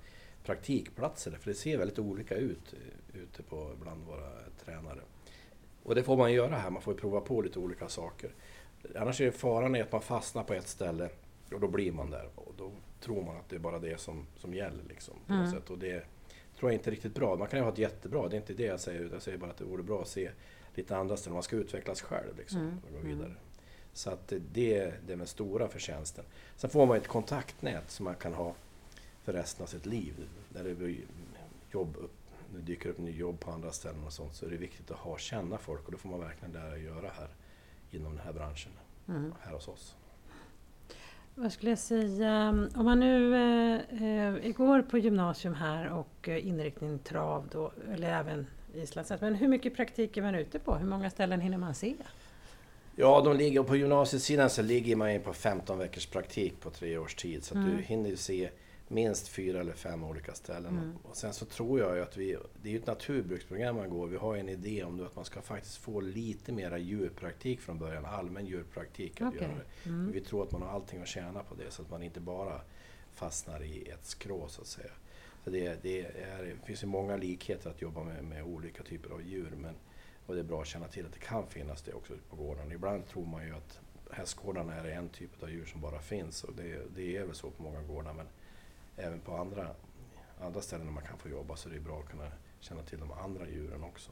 praktikplatser. 0.45 1.31
För 1.31 1.51
det 1.51 1.55
ser 1.57 1.79
väldigt 1.79 1.99
olika 1.99 2.35
ut 2.37 2.73
eh, 2.73 3.21
ute 3.23 3.43
på 3.43 3.71
bland 3.83 4.05
våra 4.07 4.31
tränare. 4.65 5.01
Och 5.83 5.95
det 5.95 6.03
får 6.03 6.17
man 6.17 6.33
göra 6.33 6.57
här, 6.57 6.71
man 6.71 6.83
får 6.83 6.95
prova 6.95 7.21
på 7.21 7.43
lite 7.43 7.59
olika 7.59 7.89
saker. 7.89 8.31
Annars 8.97 9.21
är 9.21 9.31
faran 9.31 9.75
är 9.75 9.83
att 9.83 9.93
man 9.93 10.01
fastnar 10.01 10.45
på 10.45 10.55
ett 10.55 10.69
ställe 10.69 11.09
och 11.53 11.61
då 11.61 11.69
blir 11.69 11.93
man 11.93 12.11
där. 12.11 12.29
Och 12.35 12.55
då 12.59 12.71
tror 13.01 13.23
man 13.23 13.37
att 13.37 13.49
det 13.49 13.57
är 13.57 13.61
bara 13.61 13.79
det 13.79 14.01
som, 14.01 14.27
som 14.37 14.55
gäller. 14.55 14.85
Liksom, 14.89 15.15
på 15.27 15.33
Mm. 15.33 15.51
sätt. 15.51 15.71
Och 15.71 15.79
det 15.79 16.05
tror 16.65 16.73
jag 16.73 16.79
inte 16.79 16.91
är 16.91 16.93
riktigt 16.93 17.15
bra. 17.15 17.37
Man 17.37 17.49
kan 17.49 17.59
ju 17.59 17.63
ha 17.65 17.73
ett 17.73 17.79
jättebra, 17.79 18.29
det 18.29 18.37
är 18.37 18.41
inte 18.41 18.55
det 18.55 18.63
jag 18.65 18.81
säger. 18.81 19.09
Jag 19.13 19.23
säger 19.23 19.39
bara 19.39 19.51
att 19.51 19.57
det 19.57 19.65
vore 19.65 19.83
bra 19.83 20.03
att 20.03 20.09
se 20.09 20.31
lite 20.75 20.97
andra 20.97 21.17
ställen. 21.17 21.35
Man 21.35 21.43
ska 21.43 21.57
utvecklas 21.57 22.03
själv 22.03 22.37
liksom, 22.39 22.61
Mm. 22.61 22.79
och 22.87 22.93
gå 22.93 23.09
vidare. 23.09 23.35
Så 23.93 24.11
att 24.11 24.33
det 24.53 24.79
är 25.09 25.17
med 25.17 25.29
stora 25.29 25.69
förtjänsten. 25.69 26.25
Sen 26.57 26.71
får 26.71 26.87
man 26.87 26.97
ett 26.97 27.09
kontaktnät 27.09 27.91
som 27.91 28.05
man 28.05 28.15
kan 28.15 28.33
ha 28.35 28.55
för 29.23 29.33
resten 29.33 29.63
av 29.63 29.67
sitt 29.67 29.87
liv. 29.87 30.29
När 30.49 30.65
det 30.65 30.97
jobb 31.73 31.97
upp, 31.97 32.13
det 32.55 32.61
dyker 32.61 32.89
upp 32.89 32.99
nya 32.99 33.15
jobb 33.17 33.41
på 33.41 33.51
andra 33.51 33.73
ställen 33.73 34.05
och 34.05 34.13
sånt 34.13 34.35
så 34.35 34.47
är 34.47 34.51
det 34.51 34.57
viktigt 34.57 34.91
att 34.91 34.97
ha 34.97 35.19
känna 35.19 35.59
folk 35.59 35.85
och 35.87 35.93
det 35.93 35.99
får 35.99 36.09
man 36.09 36.21
verkligen 36.21 36.53
lära 36.53 36.73
att 36.73 36.81
göra 36.81 37.11
här 37.19 37.29
inom 37.91 38.17
den 38.17 38.25
här 38.25 38.33
branschen, 38.33 38.73
Mm. 39.09 39.33
här 39.41 39.53
hos 39.53 39.69
oss. 39.69 39.97
Vad 41.35 41.53
skulle 41.53 41.71
jag 41.71 41.79
säga? 41.79 42.49
Om 42.75 42.85
man 42.85 43.01
nu 43.01 43.35
eh, 43.35 44.03
eh, 44.27 44.53
går 44.53 44.83
på 44.83 44.99
gymnasium 44.99 45.55
här 45.55 45.93
och 45.93 46.29
eh, 46.29 46.47
inriktning 46.47 46.99
trav 46.99 47.49
då, 47.53 47.73
eller 47.93 48.09
även 48.21 48.47
islandshäst. 48.75 49.21
Men 49.23 49.35
hur 49.35 49.49
mycket 49.49 49.77
praktik 49.77 50.17
är 50.17 50.23
man 50.23 50.35
ute 50.35 50.59
på? 50.59 50.75
Hur 50.75 50.87
många 50.87 51.11
ställen 51.11 51.41
hinner 51.41 51.59
man 51.59 51.75
se? 51.75 51.95
Ja, 52.97 53.21
de 53.25 53.37
ligger, 53.37 53.63
på 53.63 53.77
gymnasiesidan 53.77 54.51
så 54.51 54.63
ligger 54.63 54.97
man 54.97 55.13
ju 55.13 55.19
på 55.21 55.33
15 55.33 55.79
veckors 55.79 56.07
praktik 56.07 56.61
på 56.61 56.71
tre 56.71 56.99
års 56.99 57.15
tid. 57.15 57.45
Så 57.45 57.55
Mm. 57.55 57.71
du 57.77 57.83
hinner 57.83 58.11
ju 58.11 58.17
se 58.17 58.51
minst 58.89 59.29
fyra 59.29 59.61
eller 59.61 59.73
fem 59.73 60.05
olika 60.05 60.35
ställen. 60.35 60.79
Mm. 60.79 60.97
Och 61.03 61.17
sen 61.17 61.33
så 61.33 61.45
tror 61.45 61.81
jag 61.81 61.97
ju 61.97 62.03
att 62.03 62.17
vi, 62.17 62.37
det 62.63 62.69
är 62.69 62.73
ju 62.73 62.79
ett 62.79 62.87
naturbruksprogram 62.87 63.77
man 63.77 63.91
går. 63.91 64.07
Vi 64.07 64.17
har 64.17 64.37
en 64.37 64.49
idé 64.49 64.85
om 64.85 64.97
det, 64.97 65.07
att 65.07 65.17
man 65.17 65.25
ska 65.25 65.43
faktiskt 65.43 65.77
få 65.77 66.01
lite 66.01 66.53
mera 66.53 66.79
djurpraktik 66.79 67.61
från 67.61 67.79
början. 67.79 68.05
Allmän 68.05 68.47
djurpraktik. 68.47 69.21
Att 69.21 69.35
det. 69.39 69.51
Mm. 69.85 70.13
Vi 70.13 70.21
tror 70.21 70.43
att 70.43 70.53
man 70.53 70.63
har 70.63 70.69
allting 70.69 71.03
att 71.03 71.09
tjäna 71.09 71.43
på 71.43 71.55
det 71.55 71.71
så 71.71 71.83
att 71.83 71.91
man 71.91 72.03
inte 72.03 72.21
bara 72.21 72.61
fastnar 73.15 73.63
i 73.63 73.89
ett 73.89 74.07
skrå 74.07 74.49
så 74.49 74.61
att 74.61 74.67
säga. 74.67 74.93
Så 75.45 75.51
det, 75.51 75.83
det, 75.83 76.01
är, 76.01 76.43
det 76.45 76.67
finns 76.67 76.83
ju 76.83 76.87
många 76.87 77.17
likheter 77.17 77.71
att 77.71 77.83
jobba 77.83 78.05
med, 78.05 78.25
med 78.25 78.45
olika 78.45 78.83
typer 78.83 79.11
av 79.11 79.23
djur 79.23 79.53
men, 79.57 79.75
och 80.27 80.35
det 80.35 80.41
är 80.41 80.45
bra 80.45 80.61
att 80.61 80.67
känna 80.67 80.89
till 80.89 81.07
att 81.07 81.13
det 81.13 81.19
kan 81.19 81.47
finnas 81.47 81.83
det 81.83 81.93
också 81.93 82.13
ute 82.13 82.29
på 82.31 82.37
gården. 82.37 82.73
Ibland 82.73 83.07
tror 83.07 83.27
man 83.27 83.47
ju 83.47 83.55
att 83.55 83.81
hästgårdarna 84.11 84.75
är 84.75 84.85
en 84.85 85.09
typ 85.09 85.43
av 85.43 85.51
djur 85.51 85.65
som 85.65 85.81
bara 85.81 85.99
finns 85.99 86.45
och 86.45 86.55
det, 86.55 86.83
det 86.97 87.17
är 87.17 87.25
väl 87.25 87.35
så 87.35 87.51
på 87.51 87.63
många 87.63 87.83
gårdar 87.83 88.13
men 88.13 88.27
även 88.97 89.21
på 89.21 89.37
andra, 89.37 89.69
andra 90.41 90.61
ställen 90.61 90.87
där 90.87 90.93
man 90.93 91.03
kan 91.03 91.19
få 91.19 91.29
jobba 91.29 91.57
så 91.57 91.69
är 91.69 91.73
det 91.73 91.81
bra 91.81 91.99
att 91.99 92.11
kunna 92.11 92.29
känna 92.61 92.83
till 92.83 92.99
de 92.99 93.13
andra 93.13 93.49
djuren 93.49 93.85
också. 93.85 94.11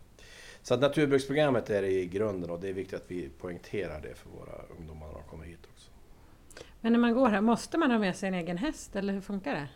Så 0.62 0.74
att 0.74 0.80
naturbruksprogrammet 0.80 1.70
är 1.70 1.82
i 1.82 2.06
grunden 2.06 2.50
och 2.50 2.60
det 2.60 2.68
är 2.68 2.72
viktigt 2.72 3.00
att 3.00 3.10
vi 3.10 3.28
poängterar 3.28 4.00
det 4.00 4.14
för 4.14 4.30
våra 4.30 4.62
ungdomar 4.78 5.06
när 5.06 5.14
de 5.14 5.22
kommer 5.22 5.44
hit 5.44 5.66
också. 5.74 5.90
Men 6.80 6.92
när 6.92 7.00
man 7.00 7.14
går 7.14 7.28
här, 7.28 7.40
måste 7.40 7.78
man 7.78 7.90
ha 7.90 7.98
med 7.98 8.16
sig 8.16 8.28
en 8.28 8.34
egen 8.34 8.58
häst 8.58 8.96
eller 8.96 9.12
hur 9.12 9.20
funkar 9.20 9.54
det? 9.54 9.68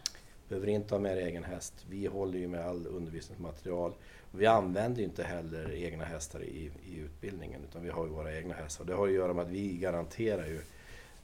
Behöver 0.48 0.68
inte 0.68 0.94
ha 0.94 1.00
med 1.00 1.18
egen 1.18 1.44
häst. 1.44 1.86
Vi 1.90 2.06
håller 2.06 2.38
ju 2.38 2.48
med 2.48 2.66
all 2.66 2.86
undervisningsmaterial. 2.86 3.92
Vi 4.30 4.46
använder 4.46 5.02
inte 5.02 5.22
heller 5.22 5.74
egna 5.74 6.04
hästar 6.04 6.42
i, 6.42 6.70
i 6.86 6.96
utbildningen 6.98 7.60
utan 7.70 7.82
vi 7.82 7.90
har 7.90 8.04
ju 8.04 8.10
våra 8.10 8.36
egna 8.36 8.54
hästar. 8.54 8.84
Det 8.84 8.94
har 8.94 9.06
att 9.06 9.14
göra 9.14 9.32
med 9.32 9.44
att 9.44 9.50
vi 9.50 9.76
garanterar 9.76 10.46
ju 10.46 10.60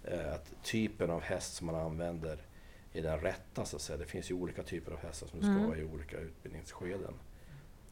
eh, 0.05 0.33
att 0.35 0.53
typen 0.63 1.11
av 1.11 1.21
häst 1.21 1.55
som 1.55 1.67
man 1.67 1.77
använder 1.77 2.39
är 2.93 3.03
den 3.03 3.21
rätta 3.21 3.65
så 3.65 3.77
att 3.77 3.83
säga. 3.83 3.97
Det 3.99 4.07
finns 4.07 4.31
ju 4.31 4.35
olika 4.35 4.63
typer 4.63 4.93
av 4.93 4.99
hästar 4.99 5.27
som 5.27 5.39
det 5.39 5.45
ska 5.45 5.53
Mm. 5.55 5.67
vara 5.69 5.79
i 5.79 5.85
olika 5.85 6.19
utbildningsskeden. 6.19 7.15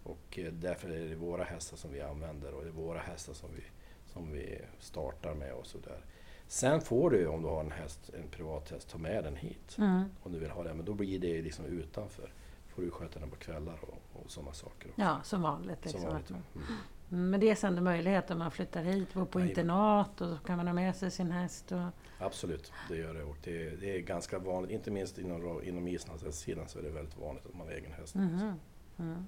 Och 0.02 0.38
eh, 0.38 0.52
därför 0.52 0.88
är 0.90 1.09
det 1.09 1.14
våra 1.14 1.45
hästar 1.45 1.76
som 1.76 1.92
vi 1.92 2.00
använder 2.00 2.54
och 2.54 2.62
det 2.62 2.69
är 2.69 2.73
våra 2.73 2.99
hästar 2.99 3.33
som 3.33 3.49
vi, 3.57 3.62
som 4.07 4.33
vi 4.33 4.59
startar 4.78 5.35
med 5.35 5.52
och 5.52 5.66
sådär. 5.66 6.04
Sen 6.49 6.80
får 6.80 7.11
du 7.11 7.26
om 7.26 7.42
du 7.42 7.49
har 7.49 7.61
en 7.61 7.71
häst, 7.73 8.11
en 8.23 8.28
privat 8.28 8.71
häst, 8.71 8.88
ta 8.90 8.99
med 8.99 9.25
den 9.25 9.37
hit 9.37 9.76
Mm. 9.78 10.04
om 10.23 10.33
du 10.33 10.38
vill 10.38 10.50
ha 10.50 10.62
det. 10.64 10.75
Men 10.75 10.85
då 10.85 10.95
blir 10.95 11.19
det 11.19 11.42
liksom 11.42 11.64
utanför. 11.64 12.33
får 12.69 12.83
du 12.83 12.90
sköta 12.90 13.21
den 13.21 13.30
på 13.30 13.37
kvällar 13.37 13.78
och, 13.83 14.23
och 14.25 14.30
sådana 14.30 14.52
saker. 14.52 14.88
också. 14.88 15.00
Ja, 15.00 15.21
som 15.23 15.42
vanligt. 15.42 15.78
Liksom. 15.83 16.00
Som 16.00 16.11
vanligt. 16.11 16.30
Mm. 16.30 16.66
Mm, 17.12 17.31
Men 17.31 17.40
det 17.40 17.50
är 17.50 17.55
sen 17.55 17.79
en 17.79 17.85
möjlighet 17.85 18.31
om 18.31 18.38
man 18.38 18.50
flyttar 18.50 18.83
hit, 18.83 19.14
bor 19.14 19.25
på 19.25 19.38
Jajamän. 19.40 19.50
internat 19.50 20.21
och 20.21 20.29
så 20.29 20.37
kan 20.47 20.57
man 20.57 20.67
ha 20.67 20.75
med 20.75 20.97
sig 20.97 21.11
sin 21.11 21.31
häst. 21.31 21.73
Och, 21.73 21.81
Absolut, 22.19 22.73
det 22.88 22.97
gör 22.97 23.14
det. 23.14 23.23
Och 23.23 23.37
det, 23.45 23.81
det 23.81 23.97
är 23.97 24.00
ganska 24.00 24.38
vanligt, 24.38 24.71
inte 24.71 24.90
minst 24.90 25.19
inom, 25.19 25.62
inom 25.64 25.88
islandshästsidan 25.88 26.69
så 26.69 26.79
är 26.79 26.83
det 26.83 26.90
väldigt 26.90 27.19
vanligt 27.19 27.47
att 27.47 27.55
man 27.55 27.67
har 27.67 27.75
egen 27.75 27.93
häst. 27.93 28.14
Mhm. 28.14 28.55
Mm. 28.99 29.26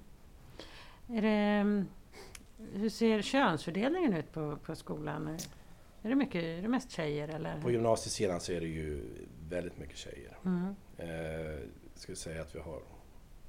Är 1.08 1.22
det, 1.22 1.28
mm, 1.28 1.86
hur 2.72 2.88
ser 2.88 3.22
könsfördelningen 3.22 4.14
ut 4.14 4.32
på, 4.32 4.56
på 4.56 4.76
skolan? 4.76 5.38
Är 6.02 6.08
det, 6.08 6.14
mycket, 6.14 6.44
är 6.44 6.62
det 6.62 6.68
mest 6.68 6.90
tjejer 6.90 7.28
eller? 7.28 7.60
På 7.60 7.70
gymnasiesidan 7.70 8.40
så 8.40 8.52
är 8.52 8.60
det 8.60 8.66
ju 8.66 9.04
väldigt 9.48 9.78
mycket 9.78 9.96
tjejer. 9.96 10.38
Mm. 10.44 10.74
Eh, 10.98 11.58
ska 11.94 12.14
säga 12.14 12.42
att 12.42 12.54
vi 12.54 12.58
har 12.58 12.80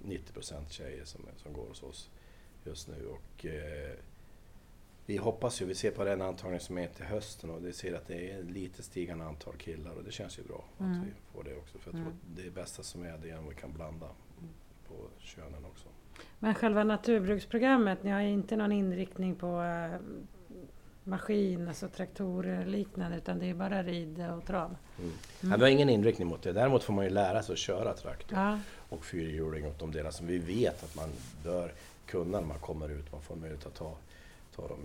90% 0.04 0.70
tjejer 0.70 1.06
som, 1.06 1.22
som 1.38 1.54
går 1.54 1.68
hos 1.68 1.84
oss 1.84 2.10
just 2.64 2.88
nu. 2.88 3.08
Och, 3.08 3.46
eh, 3.46 3.96
vi 5.06 5.18
hoppas 5.18 5.62
ju, 5.62 5.66
vi 5.66 5.76
ser 5.76 5.92
på 5.92 6.04
den 6.04 6.22
antagning 6.22 6.60
som 6.60 6.78
är 6.78 6.88
till 6.88 7.06
hösten 7.06 7.50
och 7.50 7.62
det 7.62 7.74
ser 7.74 7.94
att 7.94 8.08
det 8.08 8.32
är 8.32 8.44
lite 8.44 8.84
stigande 8.84 9.26
antal 9.26 9.54
killar 9.58 9.92
och 9.92 10.04
det 10.04 10.12
känns 10.12 10.40
ju 10.40 10.44
bra 10.44 10.64
Mm. 10.80 10.92
att 11.02 11.08
vi 11.08 11.12
får 11.34 11.44
det 11.44 11.56
också. 11.58 11.78
För 11.80 11.88
jag 11.88 11.94
tror 11.96 12.06
Mm. 12.06 12.08
att 12.08 12.44
det 12.44 12.50
bästa 12.56 12.84
som 12.84 13.04
är 13.04 13.18
det 13.18 13.30
är 13.30 13.40
om 13.40 13.50
vi 13.50 13.56
kan 13.56 13.74
blanda 13.74 14.08
på 14.08 14.14
på 14.88 14.96
könen 15.20 15.66
också. 15.66 15.88
Men 16.40 16.56
själva 16.56 16.84
naturbruksprogrammet, 16.84 18.04
ni 18.04 18.12
har 18.12 18.22
inte 18.22 18.56
någon 18.56 18.72
inriktning 18.72 19.36
på 19.36 19.62
äh, 19.64 20.00
maskin, 21.04 21.68
alltså 21.68 21.88
traktorer 21.88 22.60
och 22.60 22.68
liknande, 22.68 23.18
utan 23.18 23.40
det 23.40 23.50
är 23.50 23.54
bara 23.54 23.84
rid 23.84 24.30
och 24.30 24.46
trav? 24.46 24.76
Mm. 25.00 25.12
Mm. 25.44 25.60
vi 25.60 25.66
har 25.66 25.72
ingen 25.72 25.90
inriktning 25.90 26.28
mot 26.28 26.42
det. 26.42 26.54
Däremot 26.54 26.84
får 26.84 26.94
man 26.94 27.06
ju 27.06 27.12
lära 27.12 27.44
sig 27.44 27.54
att 27.54 27.60
köra 27.60 27.94
traktor 27.94 28.38
ja. 28.38 28.60
och 28.90 29.06
fyrhjuling 29.06 29.66
och 29.66 29.74
de 29.80 29.92
delar 29.92 30.12
som 30.12 30.28
vi 30.28 30.38
vet 30.38 30.84
att 30.84 30.96
man 30.96 31.10
bör 31.44 31.72
kunna 32.06 32.40
när 32.40 32.48
man 32.48 32.60
kommer 32.60 32.90
ut. 32.90 33.12
Man 33.12 33.22
får 33.22 33.36
möjlighet 33.36 33.66
att 33.66 33.76
ta, 33.76 33.96
ta 34.56 34.68
de, 34.68 34.78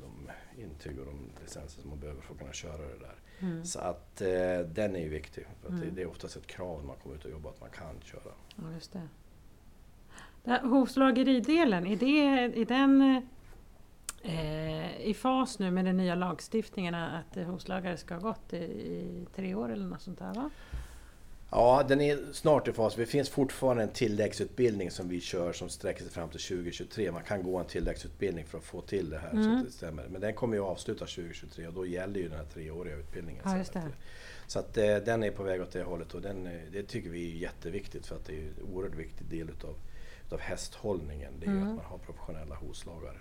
de 0.00 0.30
intyg 0.62 0.98
och 0.98 1.06
de 1.06 1.30
licenser 1.42 1.80
som 1.80 1.90
man 1.90 2.00
behöver 2.00 2.20
för 2.20 2.34
att 2.34 2.38
kunna 2.38 2.52
köra 2.52 2.78
det 2.78 2.98
där. 3.00 3.14
Mm. 3.40 3.64
Så 3.64 3.78
att 3.78 4.20
eh, 4.20 4.58
den 4.58 4.96
är 4.96 5.00
ju 5.00 5.08
viktig. 5.08 5.46
För 5.62 5.68
mm. 5.68 5.80
det, 5.80 5.90
det, 5.90 6.02
är 6.02 6.06
oftast 6.06 6.36
ett 6.36 6.46
krav 6.46 6.80
när 6.80 6.86
man 6.86 6.96
kommer 6.96 7.16
ut 7.16 7.24
och 7.24 7.30
jobbar 7.30 7.50
att 7.50 7.60
man 7.60 7.70
kan 7.70 8.00
köra. 8.04 8.32
Ja, 8.56 8.72
just 8.74 8.92
det. 8.92 9.08
Hovslageridelen, 10.62 11.86
är, 11.86 11.96
det, 11.96 12.60
är 12.60 12.64
den 12.64 13.22
eh, 14.22 15.00
i 15.00 15.14
fas 15.14 15.58
nu 15.58 15.70
med 15.70 15.84
den 15.84 15.96
nya 15.96 16.14
lagstiftningen 16.14 16.94
att 16.94 17.36
hovslagare 17.36 17.96
ska 17.96 18.14
ha 18.14 18.20
gått 18.20 18.52
i, 18.52 18.56
i, 18.56 19.26
tre 19.34 19.54
år 19.54 19.72
eller 19.72 19.86
något 19.86 20.02
sånt 20.02 20.18
där? 20.18 20.34
Va? 20.34 20.50
Ja, 21.56 21.84
den 21.88 22.00
är 22.00 22.18
snart 22.32 22.68
i 22.68 22.72
fas. 22.72 22.94
Det 22.94 23.06
finns 23.06 23.28
fortfarande 23.30 23.82
en 23.82 23.92
tilläggsutbildning 23.92 24.90
som 24.90 25.08
vi 25.08 25.20
kör 25.20 25.52
som 25.52 25.68
sträcker 25.68 26.02
sig 26.02 26.12
fram 26.12 26.28
till 26.28 26.40
2023. 26.40 27.12
Man 27.12 27.22
kan 27.22 27.42
gå 27.42 27.58
en 27.58 27.66
tilläggsutbildning 27.66 28.44
för 28.44 28.58
att 28.58 28.64
få 28.64 28.80
till 28.80 29.10
det 29.10 29.18
här. 29.18 29.30
Mm. 29.30 29.44
Så 29.44 29.50
att 29.50 29.64
det 29.64 29.72
stämmer. 29.72 30.08
Men 30.08 30.20
den 30.20 30.34
kommer 30.34 30.56
ju 30.56 30.62
att 30.62 30.68
avslutas 30.68 31.14
2023 31.14 31.66
och 31.66 31.74
då 31.74 31.86
gäller 31.86 32.20
ju 32.20 32.28
den 32.28 32.38
här 32.38 32.44
treåriga 32.44 32.96
utbildningen. 32.96 33.42
Ja, 33.44 33.58
just 33.58 33.72
det. 33.72 33.82
Så 34.46 34.58
att 34.58 34.76
eh, 34.76 34.96
den 34.96 35.22
är 35.22 35.30
på 35.30 35.42
väg 35.42 35.62
åt 35.62 35.72
det 35.72 35.82
hållet 35.82 36.14
och 36.14 36.22
den, 36.22 36.48
det 36.72 36.82
tycker 36.82 37.10
vi 37.10 37.32
är 37.32 37.36
jätteviktigt 37.36 38.06
för 38.06 38.16
att 38.16 38.24
det 38.24 38.32
är 38.32 38.42
en 38.42 38.74
oerhört 38.74 38.94
viktig 38.94 39.26
del 39.26 39.50
utav, 39.50 39.74
utav 40.26 40.40
hästhållningen. 40.40 41.32
Det 41.40 41.46
är 41.46 41.50
mm. 41.50 41.68
att 41.68 41.76
man 41.76 41.84
har 41.84 41.98
professionella 41.98 42.54
hovslagare. 42.54 43.16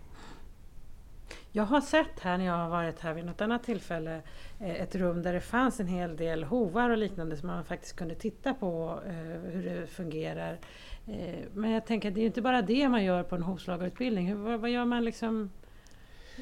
Jag 1.55 1.63
har 1.63 1.81
sett 1.81 2.19
här 2.19 2.38
när 2.38 2.45
jag 2.45 2.53
har 2.53 2.69
varit 2.69 3.00
här 3.00 3.13
vid 3.13 3.25
något 3.25 3.41
annat 3.41 3.63
tillfälle 3.63 4.22
eh, 4.60 4.81
ett 4.81 4.95
rum 4.95 5.24
där 5.24 5.33
det 5.33 5.41
fanns 5.41 5.79
en 5.79 5.88
hel 5.88 6.17
del 6.17 6.43
hovar 6.43 6.89
och 6.89 6.98
liknande 6.98 7.38
som 7.38 7.48
man 7.48 7.65
faktiskt 7.65 7.95
kunde 7.95 8.15
titta 8.15 8.53
på 8.53 9.00
eh, 9.05 9.13
hur 9.51 9.63
det 9.63 9.88
fungerar. 9.88 10.60
Eh, 11.07 11.39
men 11.53 11.72
jag 11.72 11.86
tänker 11.86 12.10
att 12.10 12.15
det 12.15 12.22
är 12.22 12.25
inte 12.25 12.41
bara 12.41 12.62
det 12.62 12.89
man 12.89 13.03
gör 13.03 13.24
på 13.24 13.36
en 13.36 13.43
hovslagarutbildning. 13.43 14.43
Vad 14.43 14.69
gör 14.69 14.86
man 14.86 15.05
liksom 15.05 15.50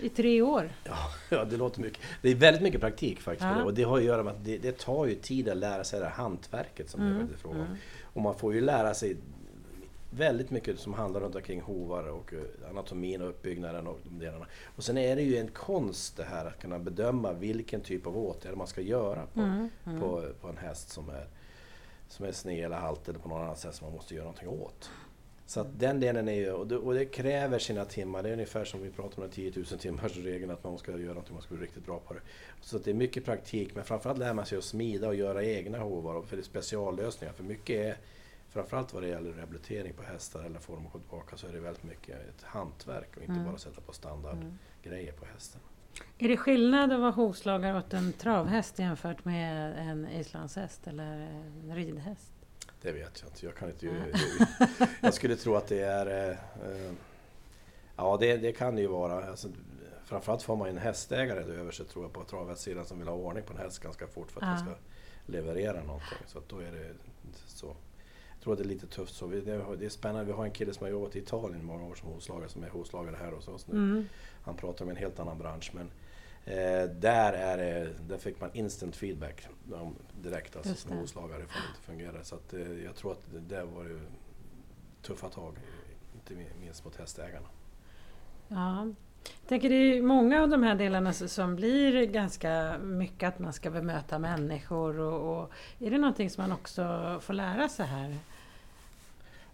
i 0.02 0.10
tre 0.10 0.42
år? 0.42 0.70
Ja, 1.30 1.46
det 1.46 1.58
låter 1.58 1.82
mycket. 1.82 2.02
Det 2.22 2.30
är 2.30 2.36
väldigt 2.36 2.64
mycket 2.64 2.82
praktik 2.82 3.20
faktiskt. 3.20 3.50
Ja. 3.58 3.64
Och 3.64 3.74
det 3.74 3.84
har 3.84 3.98
att 3.98 4.04
göra 4.04 4.24
med 4.24 4.34
att 4.34 4.46
det, 4.46 4.58
det, 4.58 4.78
tar 4.78 5.06
ju 5.06 5.16
tid 5.16 5.50
att 5.50 5.58
lära 5.58 5.84
sig 5.84 6.00
det 6.00 6.06
här 6.06 6.14
hantverket 6.14 6.90
som 6.90 7.02
mm. 7.02 7.28
det 7.28 7.34
är 7.34 7.38
fråga 7.38 7.60
om. 7.60 7.66
Mm. 7.66 7.78
Och 8.04 8.22
man 8.22 8.36
får 8.36 8.54
ju 8.54 8.62
lära 8.62 8.94
sig 8.94 9.18
väldigt 10.12 10.52
mycket 10.52 10.80
som 10.80 10.94
handlar 10.94 11.22
runt 11.22 11.36
omkring 11.36 11.62
hovar 11.62 12.04
och 12.04 12.34
eh, 12.34 12.70
anatomin 12.70 13.22
och 13.22 13.30
uppbyggnaden 13.30 13.88
och 13.88 14.00
de 14.04 14.26
delarna. 14.26 14.46
Och 14.76 14.84
sen 14.84 14.98
är 14.98 15.16
det 15.16 15.22
ju 15.22 15.38
en 15.38 15.48
konst 15.48 16.18
det 16.18 16.24
här 16.24 16.46
att 16.46 16.62
kunna 16.62 16.80
bedöma 16.80 17.34
vilken 17.34 17.82
typ 17.82 18.08
av 18.08 18.18
åtgärd 18.18 18.58
man 18.58 18.68
ska 18.68 18.82
göra 18.82 19.26
på, 19.34 19.40
mm, 19.40 19.70
mm. 19.86 20.00
på, 20.00 20.26
på 20.42 20.48
en 20.48 20.58
häst 20.58 20.90
som 20.90 21.10
är, 21.10 21.28
som 22.08 22.26
är 22.26 22.32
sned 22.32 22.66
eller 22.66 22.78
halt 22.78 23.10
eller 23.10 23.20
på 23.20 23.30
något 23.30 23.42
annat 23.42 23.60
sätt 23.60 23.76
som 23.76 23.88
man 23.88 23.96
måste 23.96 24.16
göra 24.16 24.26
någonting 24.26 24.50
åt. 24.50 24.90
Så 25.46 25.60
att 25.60 25.80
den 25.80 26.00
delen 26.00 26.28
är 26.28 26.34
ju, 26.34 26.52
och 26.52 26.68
det, 26.68 26.78
och 26.78 26.94
det, 26.94 27.06
kräver 27.06 27.60
sina 27.60 27.86
timmar. 27.86 28.24
Det 28.24 28.30
är 28.30 28.34
ungefär 28.34 28.66
som 28.66 28.84
vi 28.84 28.90
pratar 28.90 29.18
om 29.18 29.22
den 29.22 29.32
10 29.32 29.52
000 29.56 29.66
timmars 29.66 30.18
regeln 30.18 30.52
att 30.52 30.64
man 30.64 30.78
ska 30.78 30.92
göra 30.92 31.08
någonting, 31.08 31.34
man 31.34 31.44
ska 31.44 31.56
bli 31.56 31.64
riktigt 31.64 31.86
bra 31.86 32.00
på 32.00 32.14
det. 32.14 32.20
Så 32.62 32.78
det 32.78 32.90
är 32.90 32.94
mycket 32.94 33.26
praktik, 33.26 33.76
men 33.76 33.84
framförallt 33.84 34.20
lär 34.20 34.34
man 34.34 34.46
sig 34.46 34.58
att 34.58 34.64
smida 34.64 35.08
och 35.08 35.16
göra 35.16 35.44
egna 35.44 35.80
hovar, 35.80 36.22
för 36.22 36.36
det 36.36 36.42
är 36.42 36.44
speciallösningar. 36.44 37.34
För 37.34 37.44
mycket 37.44 37.76
är 37.76 37.98
framförallt 38.52 38.94
vad 38.94 39.04
det 39.04 39.10
gäller 39.10 39.32
rehabilitering 39.32 39.94
på 39.94 40.04
hästar 40.04 40.44
eller 40.44 40.60
form 40.60 40.86
och 40.86 40.92
tillbaka 40.92 41.38
så 41.38 41.48
är 41.48 41.54
det 41.54 41.60
väldigt 41.60 41.84
mycket 41.84 42.16
ett 42.30 42.44
hantverk 42.44 43.18
och 43.18 43.22
inte 43.22 43.34
mm. 43.34 43.46
bara 43.46 43.58
sätta 43.58 43.82
på 43.82 43.94
standardgrejer 43.94 45.10
mm. 45.10 45.16
på 45.20 45.26
hästen. 45.26 45.62
Är 46.18 46.28
det 46.28 46.38
skillnad 46.38 46.92
att 46.92 47.00
vara 47.00 47.12
hovslagare 47.12 47.78
åt 47.78 47.94
en 47.94 48.14
travhäst 48.14 48.80
jämfört 48.80 49.26
med 49.26 49.78
en 49.90 50.08
islandshäst 50.08 50.88
eller 50.88 51.04
en 51.04 51.76
ridhäst? 51.76 52.32
Det 52.82 52.92
vet 52.92 53.22
jag 53.22 53.30
inte. 53.30 53.46
Jag, 53.46 53.56
kan 53.56 53.70
inte 53.70 53.88
mm. 53.88 54.12
jag 55.02 55.14
skulle 55.14 55.36
tro 55.36 55.56
att 55.56 55.68
det 55.68 55.82
är... 55.82 56.30
Eh, 56.30 56.38
ja, 57.96 58.18
det, 58.20 58.38
det, 58.38 58.52
kan 58.52 58.76
det 58.76 58.82
ju 58.82 58.88
vara. 58.88 59.30
Alltså, 59.30 59.48
framförallt 60.04 60.44
får 60.44 60.56
man 60.56 60.70
en 60.70 60.78
hästägare 60.78 61.40
över 61.40 61.72
sig 61.72 61.86
tror 61.86 62.06
jag 62.06 62.14
på 62.14 62.24
travhästsidan 62.24 62.86
som 62.86 63.00
vill 63.00 63.08
ha 63.08 63.16
ordning 63.16 63.44
på 63.44 63.54
en 63.54 63.60
häst 63.60 63.80
ganska 63.80 64.08
fort 64.08 64.32
för 64.32 64.42
att 64.42 64.48
ja. 64.48 64.54
den 64.54 64.60
ska 64.60 64.84
leverera 65.26 65.84
någonting. 65.84 66.18
Så 66.28 66.42
då 66.48 66.60
är 66.60 66.72
det 66.72 66.94
så. 67.48 67.76
Tror 68.44 68.54
att 68.54 68.60
det 68.60 68.66
är 68.66 68.68
lite 68.68 68.88
tufft 68.88 69.16
så. 69.16 69.28
Det 69.28 69.86
är 69.86 69.90
spännande. 69.90 70.26
Vi 70.26 70.32
har 70.32 70.46
en 70.46 70.52
kille 70.52 70.74
som 70.74 70.84
har 70.84 70.92
jobbat 70.92 71.16
i 71.16 71.20
Italien 71.20 71.62
i 71.62 71.64
många 71.64 71.86
år 71.86 71.96
som 71.96 72.10
hovslagare, 72.10 72.50
som 72.50 72.64
är 72.64 72.70
hovslagare 72.70 73.16
här 73.20 73.32
hos 73.32 73.48
oss 73.48 73.68
nu. 73.68 73.78
Mm. 73.78 74.06
Han 74.44 74.56
pratar 74.56 74.86
om 74.86 74.92
en 74.92 74.98
helt 74.98 75.20
annan 75.20 75.38
bransch. 75.38 75.72
Men 75.74 75.92
eh, 76.46 76.90
där, 76.90 77.34
är 77.34 77.58
det, 77.58 77.90
där 78.08 78.18
fick 78.18 78.42
man 78.42 78.50
instant 78.54 78.96
feedback 78.96 79.48
direkt 80.22 80.56
alltså, 80.56 80.76
som 80.76 80.98
hovslagare 80.98 81.44
ifall 81.44 81.62
det 81.62 81.68
inte 81.68 81.82
fungerar. 81.82 82.24
Så 82.24 82.36
att, 82.36 82.54
eh, 82.54 82.84
jag 82.84 82.96
tror 82.96 83.12
att 83.12 83.22
det 83.34 83.56
där 83.56 83.64
var 83.64 83.84
ju 83.84 84.00
tuffa 85.02 85.30
tag, 85.30 85.56
inte 86.14 86.44
minst 86.62 86.86
mot 86.86 86.96
hästägarna. 86.96 87.48
Ja. 88.48 88.88
Jag 89.24 89.50
tänker 89.50 89.70
det 89.70 89.76
är 89.76 90.02
många 90.02 90.42
av 90.42 90.50
de 90.50 90.64
här 90.64 90.76
delarna 90.76 91.14
som 91.14 91.56
blir 91.56 92.06
ganska 92.06 92.78
mycket 92.78 93.28
att 93.28 93.40
man 93.40 93.54
ska 93.54 93.72
bemöta 93.72 94.20
människor. 94.20 95.00
Och, 95.00 95.42
och, 95.42 95.52
är 95.80 95.92
det 95.92 95.98
någonting 95.98 96.30
som 96.30 96.42
man 96.42 96.52
också 96.52 97.18
får 97.22 97.34
lära 97.34 97.70
sig 97.70 97.86
här? 97.86 98.18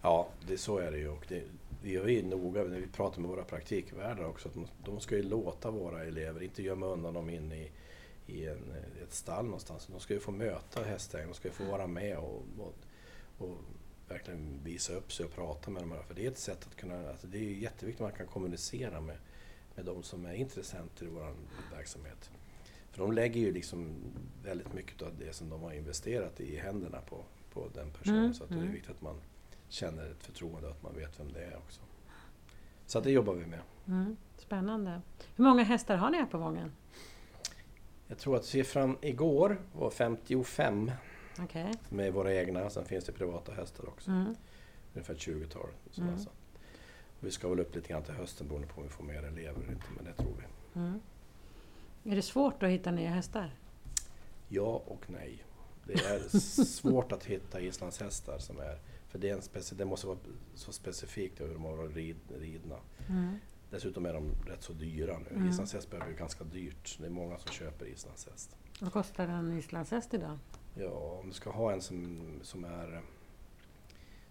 Ja, 0.02 0.28
det, 0.46 0.58
så 0.58 0.78
är 0.78 0.90
det 0.90 0.98
ju. 0.98 1.08
Och 1.08 1.24
det, 1.28 1.42
vi 1.82 1.96
är 1.96 2.08
ju 2.08 2.22
noga 2.22 2.64
när 2.64 2.80
vi 2.80 2.86
pratar 2.86 3.20
med 3.20 3.30
våra 3.30 3.44
praktikvärdar 3.44 4.24
också. 4.24 4.48
Att 4.48 4.54
de 4.84 5.00
ska 5.00 5.16
ju 5.16 5.22
låta 5.22 5.70
våra 5.70 6.04
elever, 6.04 6.42
inte 6.42 6.62
gömma 6.62 6.86
undan 6.86 7.14
dem 7.14 7.30
in 7.30 7.52
i, 7.52 7.70
i 8.26 8.46
en, 8.46 8.74
ett 9.02 9.14
stall 9.14 9.44
någonstans. 9.44 9.86
De 9.86 10.00
ska 10.00 10.14
ju 10.14 10.20
få 10.20 10.30
möta 10.30 10.84
hästägaren, 10.84 11.30
de 11.30 11.34
ska 11.34 11.48
ju 11.48 11.54
få 11.54 11.64
vara 11.64 11.86
med 11.86 12.18
och, 12.18 12.42
och, 12.58 12.74
och, 13.38 13.56
verkligen 14.08 14.60
visa 14.64 14.92
upp 14.92 15.12
sig 15.12 15.26
och 15.26 15.32
prata 15.32 15.70
med 15.70 15.82
dem. 15.82 15.94
För 16.06 16.14
det 16.14 16.26
är 16.26 16.30
ett 16.30 16.38
sätt 16.38 16.66
att 16.66 16.76
kunna, 16.76 17.08
alltså 17.08 17.26
det 17.26 17.38
är 17.38 17.42
jätteviktigt 17.42 18.00
att 18.00 18.10
man 18.10 18.18
kan 18.18 18.26
kommunicera 18.26 19.00
med, 19.00 19.16
med 19.74 19.84
de 19.84 20.02
som 20.02 20.26
är 20.26 20.34
intressenter 20.34 21.06
i 21.06 21.08
vår 21.08 21.34
verksamhet. 21.72 22.30
För 22.90 22.98
de 22.98 23.12
lägger 23.12 23.40
ju 23.40 23.52
liksom 23.52 23.94
väldigt 24.44 24.72
mycket 24.72 25.02
av 25.02 25.12
det 25.18 25.32
som 25.32 25.48
de 25.48 25.62
har 25.62 25.72
investerat 25.72 26.40
i 26.40 26.56
händerna 26.56 27.00
på, 27.00 27.24
på 27.52 27.68
den 27.74 27.90
personen. 27.90 28.18
Mm, 28.18 28.34
så 28.34 28.44
att 28.44 28.50
det 28.50 28.56
är 28.56 28.60
mm. 28.60 28.72
viktigt 28.72 28.90
att 28.90 29.02
man 29.02 29.20
känner 29.68 30.10
ett 30.10 30.22
förtroende 30.22 30.68
och 30.68 30.74
att 30.74 30.82
man 30.82 30.94
vet 30.94 31.20
vem 31.20 31.32
det 31.32 31.44
är 31.44 31.56
också. 31.56 31.80
Så 32.86 33.00
det 33.00 33.10
jobbar 33.10 33.34
vi 33.34 33.46
med. 33.46 33.60
Mm, 33.86 34.16
spännande. 34.36 35.00
Hur 35.36 35.44
många 35.44 35.62
hästar 35.62 35.96
har 35.96 36.10
ni 36.10 36.18
här 36.18 36.26
på 36.26 36.38
Vången? 36.38 36.72
Jag 38.06 38.18
tror 38.18 38.36
att 38.36 38.44
siffran 38.44 38.96
igår 39.00 39.60
var 39.72 39.90
55 39.90 40.90
okay. 41.42 41.72
med 41.88 42.12
våra 42.12 42.34
egna. 42.34 42.70
Sen 42.70 42.84
finns 42.84 43.04
det 43.04 43.12
privata 43.12 43.52
hästar 43.52 43.88
också. 43.88 44.10
Mm. 44.10 44.34
Ungefär 44.94 45.14
ett 45.14 45.20
20-tal. 45.20 45.68
Mm. 45.98 46.18
Vi 47.20 47.30
ska 47.30 47.48
väl 47.48 47.60
upp 47.60 47.74
lite 47.74 47.88
grann 47.88 48.02
till 48.02 48.14
hösten 48.14 48.48
beroende 48.48 48.68
på 48.68 48.80
om 48.80 48.82
vi 48.82 48.88
får 48.88 49.04
mer 49.04 49.22
elever 49.22 49.62
eller 49.62 49.72
inte, 49.72 49.86
men 49.96 50.04
det 50.04 50.12
tror 50.12 50.34
vi. 50.38 50.80
Mm. 50.80 51.00
Är 52.04 52.16
det 52.16 52.22
svårt 52.22 52.62
att 52.62 52.70
hitta 52.70 52.90
nya 52.90 53.10
hästar? 53.10 53.54
Ja 54.48 54.82
och 54.86 55.10
nej. 55.10 55.44
Det 55.84 55.92
är 55.92 56.38
svårt 56.64 57.12
att 57.12 57.24
hitta 57.24 57.60
islandshästar 57.60 58.38
som 58.38 58.58
är 58.58 58.78
för 59.08 59.18
det, 59.18 59.28
är 59.28 59.34
en 59.34 59.42
speci 59.42 59.74
det 59.74 59.84
måste 59.84 60.06
vara 60.06 60.18
så 60.54 60.72
specifikt 60.72 61.40
hur 61.40 61.48
de 61.48 61.64
har 61.64 61.76
varit 61.76 61.96
rid 61.96 62.16
ridna. 62.38 62.76
Mm. 63.08 63.34
Dessutom 63.70 64.06
är 64.06 64.12
de 64.12 64.30
rätt 64.46 64.62
så 64.62 64.72
dyra 64.72 65.18
nu. 65.18 65.36
Mm. 65.36 65.48
Islandshäst 65.48 65.90
börjar 65.90 66.06
bli 66.06 66.14
ganska 66.14 66.44
dyrt. 66.44 66.98
Det 67.00 67.06
är 67.06 67.10
många 67.10 67.38
som 67.38 67.52
köper 67.52 67.86
islandshäst. 67.86 68.56
Vad 68.80 68.92
kostar 68.92 69.28
en 69.28 69.58
islandshäst 69.58 70.14
idag? 70.14 70.38
Ja, 70.74 71.20
om 71.22 71.28
du 71.28 71.34
ska 71.34 71.50
ha 71.50 71.72
en 71.72 71.80
som, 71.80 72.20
som, 72.42 72.64
är, 72.64 73.02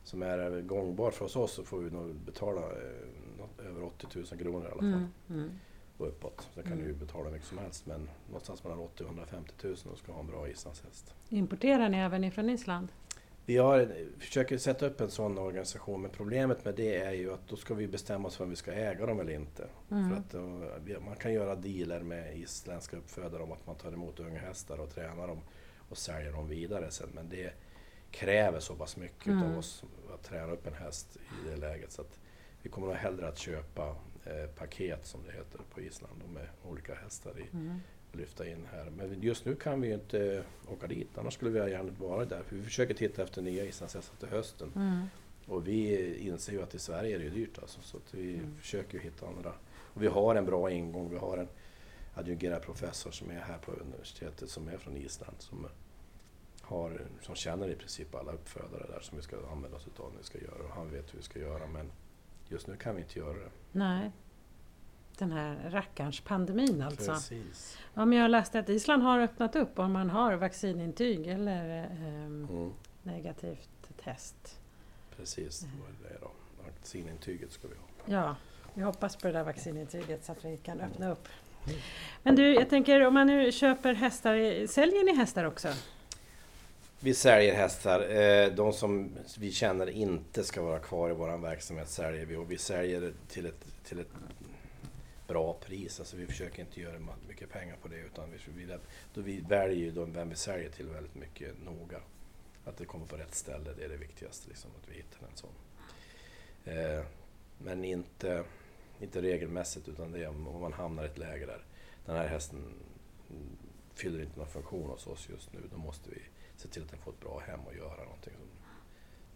som 0.03 0.21
är 0.21 0.61
gångbar 0.61 1.11
för 1.11 1.25
oss 1.25 1.53
så 1.53 1.63
får 1.63 1.77
vi 1.79 1.89
nog 1.89 2.15
betala 2.15 2.61
eh, 2.61 3.67
över 3.67 3.83
80 3.83 4.07
000 4.15 4.25
kronor 4.25 4.63
i 4.63 4.71
alla 4.71 4.81
fall. 4.81 4.87
Mm. 4.87 5.09
Mm. 5.29 5.51
Och 5.97 6.07
uppåt. 6.07 6.49
Sen 6.53 6.63
kan 6.63 6.71
mm. 6.71 6.83
du 6.83 6.91
ju 6.91 6.97
betala 6.97 7.29
mycket 7.29 7.47
som 7.47 7.57
helst 7.57 7.85
men 7.85 8.09
någonstans 8.27 8.63
mellan 8.63 8.79
80 8.79 9.03
000 9.03 9.11
och 9.11 9.17
150 9.17 9.53
000 9.63 9.75
om 9.85 9.91
du 9.91 9.97
ska 9.97 10.11
ha 10.11 10.19
en 10.19 10.27
bra 10.27 10.49
islandshäst. 10.49 11.13
Importerar 11.29 11.89
ni 11.89 11.97
även 11.97 12.23
ifrån 12.23 12.49
Island? 12.49 12.91
Vi 13.47 13.57
har, 13.57 13.91
försöker 14.19 14.57
sätta 14.57 14.85
upp 14.85 15.01
en 15.01 15.11
sån 15.11 15.37
organisation 15.37 16.01
men 16.01 16.11
problemet 16.11 16.65
med 16.65 16.75
det 16.75 16.95
är 16.95 17.11
ju 17.11 17.33
att 17.33 17.47
då 17.47 17.55
ska 17.55 17.73
vi 17.73 17.87
bestämma 17.87 18.27
oss 18.27 18.35
för 18.35 18.43
om 18.43 18.49
vi 18.49 18.55
ska 18.55 18.71
äga 18.71 19.05
dem 19.05 19.19
eller 19.19 19.33
inte. 19.33 19.67
Mm. 19.91 20.09
För 20.09 20.17
att 20.17 20.31
då, 20.31 20.99
man 20.99 21.15
kan 21.15 21.33
göra 21.33 21.55
dealer 21.55 21.99
med 21.99 22.37
isländska 22.37 22.97
uppfödare 22.97 23.43
om 23.43 23.51
att 23.51 23.67
man 23.67 23.75
tar 23.75 23.91
emot 23.91 24.19
unga 24.19 24.39
hästar 24.39 24.77
och 24.77 24.89
tränar 24.89 25.27
dem 25.27 25.41
och 25.89 25.97
säljer 25.97 26.31
dem 26.31 26.47
vidare 26.47 26.91
sen. 26.91 27.09
Men 27.13 27.29
det 27.29 27.53
kräver 28.11 28.59
så 28.59 28.75
pass 28.75 28.97
mycket 28.97 29.27
mm. 29.27 29.43
av 29.43 29.57
oss 29.57 29.83
att 30.13 30.23
träna 30.23 30.51
upp 30.51 30.67
en 30.67 30.73
häst 30.73 31.17
i 31.17 31.49
det 31.49 31.55
läget. 31.55 31.91
Så 31.91 32.01
att 32.01 32.19
vi 32.61 32.69
kommer 32.69 32.87
nog 32.87 32.95
hellre 32.95 33.27
att 33.27 33.37
köpa 33.37 33.95
eh, 34.25 34.49
paket 34.55 35.05
som 35.05 35.23
det 35.23 35.31
heter 35.31 35.59
på 35.73 35.81
Island 35.81 36.21
med 36.33 36.47
olika 36.63 36.95
hästar 36.95 37.39
i. 37.39 37.45
Mm 37.53 37.81
lyfta 38.11 38.47
in 38.47 38.67
här. 38.71 38.89
Men 38.97 39.21
just 39.21 39.45
nu 39.45 39.55
kan 39.55 39.81
vi 39.81 39.87
ju 39.87 39.93
inte 39.93 40.43
åka 40.67 40.87
dit, 40.87 41.17
annars 41.17 41.33
skulle 41.33 41.51
vi 41.51 41.71
gärna 41.71 41.91
vara 41.99 42.25
där. 42.25 42.43
vi 42.49 42.63
försöker 42.63 42.93
titta 42.93 43.23
efter 43.23 43.41
nya 43.41 43.65
islandshästar 43.65 44.17
till 44.17 44.27
hösten. 44.27 44.71
Mm. 44.75 45.05
Och 45.45 45.67
vi 45.67 46.15
inser 46.27 46.53
ju 46.53 46.63
att 46.63 46.75
i 46.75 46.79
Sverige 46.79 47.15
är 47.15 47.19
det 47.19 47.29
dyrt 47.29 47.59
alltså, 47.59 47.81
så 47.81 47.97
att 47.97 48.13
vi 48.13 48.33
mm. 48.33 48.57
försöker 48.57 48.99
hitta 48.99 49.27
andra. 49.27 49.53
Och 49.69 50.03
vi 50.03 50.07
har 50.07 50.35
en 50.35 50.45
bra 50.45 50.71
ingång. 50.71 51.09
Vi 51.09 51.17
har 51.17 51.37
en 51.37 51.47
adjungerad 52.17 52.61
professor 52.61 53.11
som 53.11 53.29
är 53.31 53.39
här 53.39 53.57
på 53.57 53.71
universitetet 53.71 54.49
som 54.49 54.67
är 54.67 54.77
från 54.77 54.97
Island 54.97 55.35
som, 55.39 55.67
har, 56.61 57.01
som 57.21 57.35
känner 57.35 57.69
i 57.69 57.75
princip 57.75 58.15
alla 58.15 58.31
uppfödare 58.31 58.87
där 58.87 58.99
som 59.01 59.17
vi 59.17 59.23
ska 59.23 59.37
använda 59.51 59.77
oss 59.77 59.87
utav 59.87 60.11
när 60.11 60.17
vi 60.17 60.23
ska 60.23 60.39
göra 60.39 60.63
och 60.63 60.75
han 60.75 60.91
vet 60.91 61.13
hur 61.13 61.17
vi 61.17 61.23
ska 61.23 61.39
göra 61.39 61.67
men 61.67 61.91
just 62.47 62.67
nu 62.67 62.75
kan 62.75 62.95
vi 62.95 63.01
inte 63.01 63.19
göra 63.19 63.33
det. 63.33 63.49
Nej. 63.71 64.11
Den 65.17 65.31
här 65.31 65.69
rackarns 65.69 66.19
pandemin 66.19 66.81
alltså. 66.81 67.11
Precis. 67.11 67.77
Men 67.93 68.13
jag 68.13 68.31
läste 68.31 68.59
att 68.59 68.69
Island 68.69 69.03
har 69.03 69.19
öppnat 69.19 69.55
upp 69.55 69.79
om 69.79 69.91
man 69.91 70.09
har 70.09 70.33
vaccinintyg 70.35 71.27
eller 71.27 71.79
eh, 71.79 72.25
mm. 72.25 72.73
negativt 73.03 73.89
test. 74.03 74.59
Precis, 75.17 75.59
det 75.59 75.81
var 75.81 76.09
det 76.09 76.17
då. 76.21 76.31
Vaccinintyget 76.65 77.51
ska 77.51 77.67
vi 77.67 77.75
ha. 77.75 78.19
Ja, 78.19 78.35
vi 78.73 78.81
hoppas 78.81 79.15
på 79.15 79.27
det 79.27 79.33
där 79.33 79.43
vaccinintyget 79.43 80.25
så 80.25 80.31
att 80.31 80.45
vi 80.45 80.57
kan 80.57 80.81
öppna 80.81 81.11
upp. 81.11 81.27
Men 82.23 82.35
du, 82.35 82.53
jag 82.53 82.69
tänker 82.69 83.07
om 83.07 83.13
man 83.13 83.27
nu 83.27 83.51
köper 83.51 83.93
hästar, 83.93 84.67
säljer 84.67 85.03
ni 85.03 85.15
hästar 85.15 85.43
också? 85.43 85.67
Vi 86.99 87.13
säljer 87.13 87.55
hästar. 87.55 88.09
Eh, 88.09 88.53
de 88.53 88.73
som 88.73 89.09
vi 89.39 89.51
känner 89.51 89.89
inte 89.89 90.43
ska 90.43 90.61
vara 90.61 90.79
kvar 90.79 91.09
i 91.09 91.13
vår 91.13 91.37
verksamhet 91.37 91.89
säljer 91.89 92.25
vi 92.25 92.35
och 92.35 92.51
vi 92.51 92.57
säljer 92.57 93.13
till 93.27 93.45
ett, 93.45 93.65
till 93.83 93.99
ett 93.99 94.11
bra 95.27 95.53
pris. 95.53 95.99
Alltså 95.99 96.17
vi 96.17 96.25
försöker 96.25 96.61
inte 96.61 96.81
göra 96.81 96.99
mycket 97.27 97.49
pengar 97.49 97.75
på 97.81 97.87
det 97.87 97.99
utan 97.99 98.31
vi, 98.31 98.65
vi, 98.65 98.77
då 99.13 99.21
vi 99.21 99.39
väljer 99.39 99.77
ju 99.77 100.05
vem 100.05 100.29
vi 100.29 100.35
säljer 100.35 100.69
till 100.69 100.87
väldigt 100.87 101.15
mycket 101.15 101.63
noga. 101.65 102.01
Att 102.65 102.77
det 102.77 102.85
kommer 102.85 103.05
på 103.05 103.17
rätt 103.17 103.35
ställe, 103.35 103.73
det 103.77 103.85
är 103.85 103.89
det 103.89 103.97
viktigaste, 103.97 104.49
liksom, 104.49 104.71
att 104.81 104.89
vi 104.89 104.95
hittar 104.95 105.27
en 105.27 105.35
sån. 105.37 105.53
Eh, 106.65 107.05
men 107.57 107.83
inte, 107.83 108.43
inte 108.99 109.21
regelmässigt 109.21 109.87
utan 109.87 110.11
det 110.11 110.23
är 110.23 110.27
om 110.27 110.61
man 110.61 110.73
hamnar 110.73 111.03
i 111.03 111.05
ett 111.05 111.17
läge 111.17 111.45
där 111.45 111.65
den 112.05 112.15
här 112.15 112.27
hästen 112.27 112.73
fyller 113.93 114.21
inte 114.21 114.39
någon 114.39 114.47
funktion 114.47 114.89
hos 114.89 115.07
oss 115.07 115.29
just 115.29 115.53
nu, 115.53 115.59
då 115.71 115.77
måste 115.77 116.09
vi 116.09 116.21
se 116.55 116.67
till 116.67 116.83
att 116.83 116.89
den 116.89 116.99
får 116.99 117.11
ett 117.11 117.19
bra 117.19 117.39
hem 117.39 117.59
och 117.59 117.75
göra 117.75 118.03
någonting. 118.03 118.33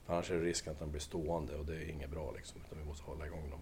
Annars 0.07 0.31
är 0.31 0.35
det 0.35 0.45
risken 0.45 0.73
att 0.73 0.79
den 0.79 0.91
blir 0.91 1.01
stående 1.01 1.55
och 1.55 1.65
det 1.65 1.75
är 1.75 1.89
inget 1.89 2.09
bra 2.09 2.31
liksom, 2.31 2.61
utan 2.65 2.79
vi 2.79 2.85
måste 2.85 3.03
hålla 3.03 3.25
igång 3.25 3.49
dem. 3.49 3.59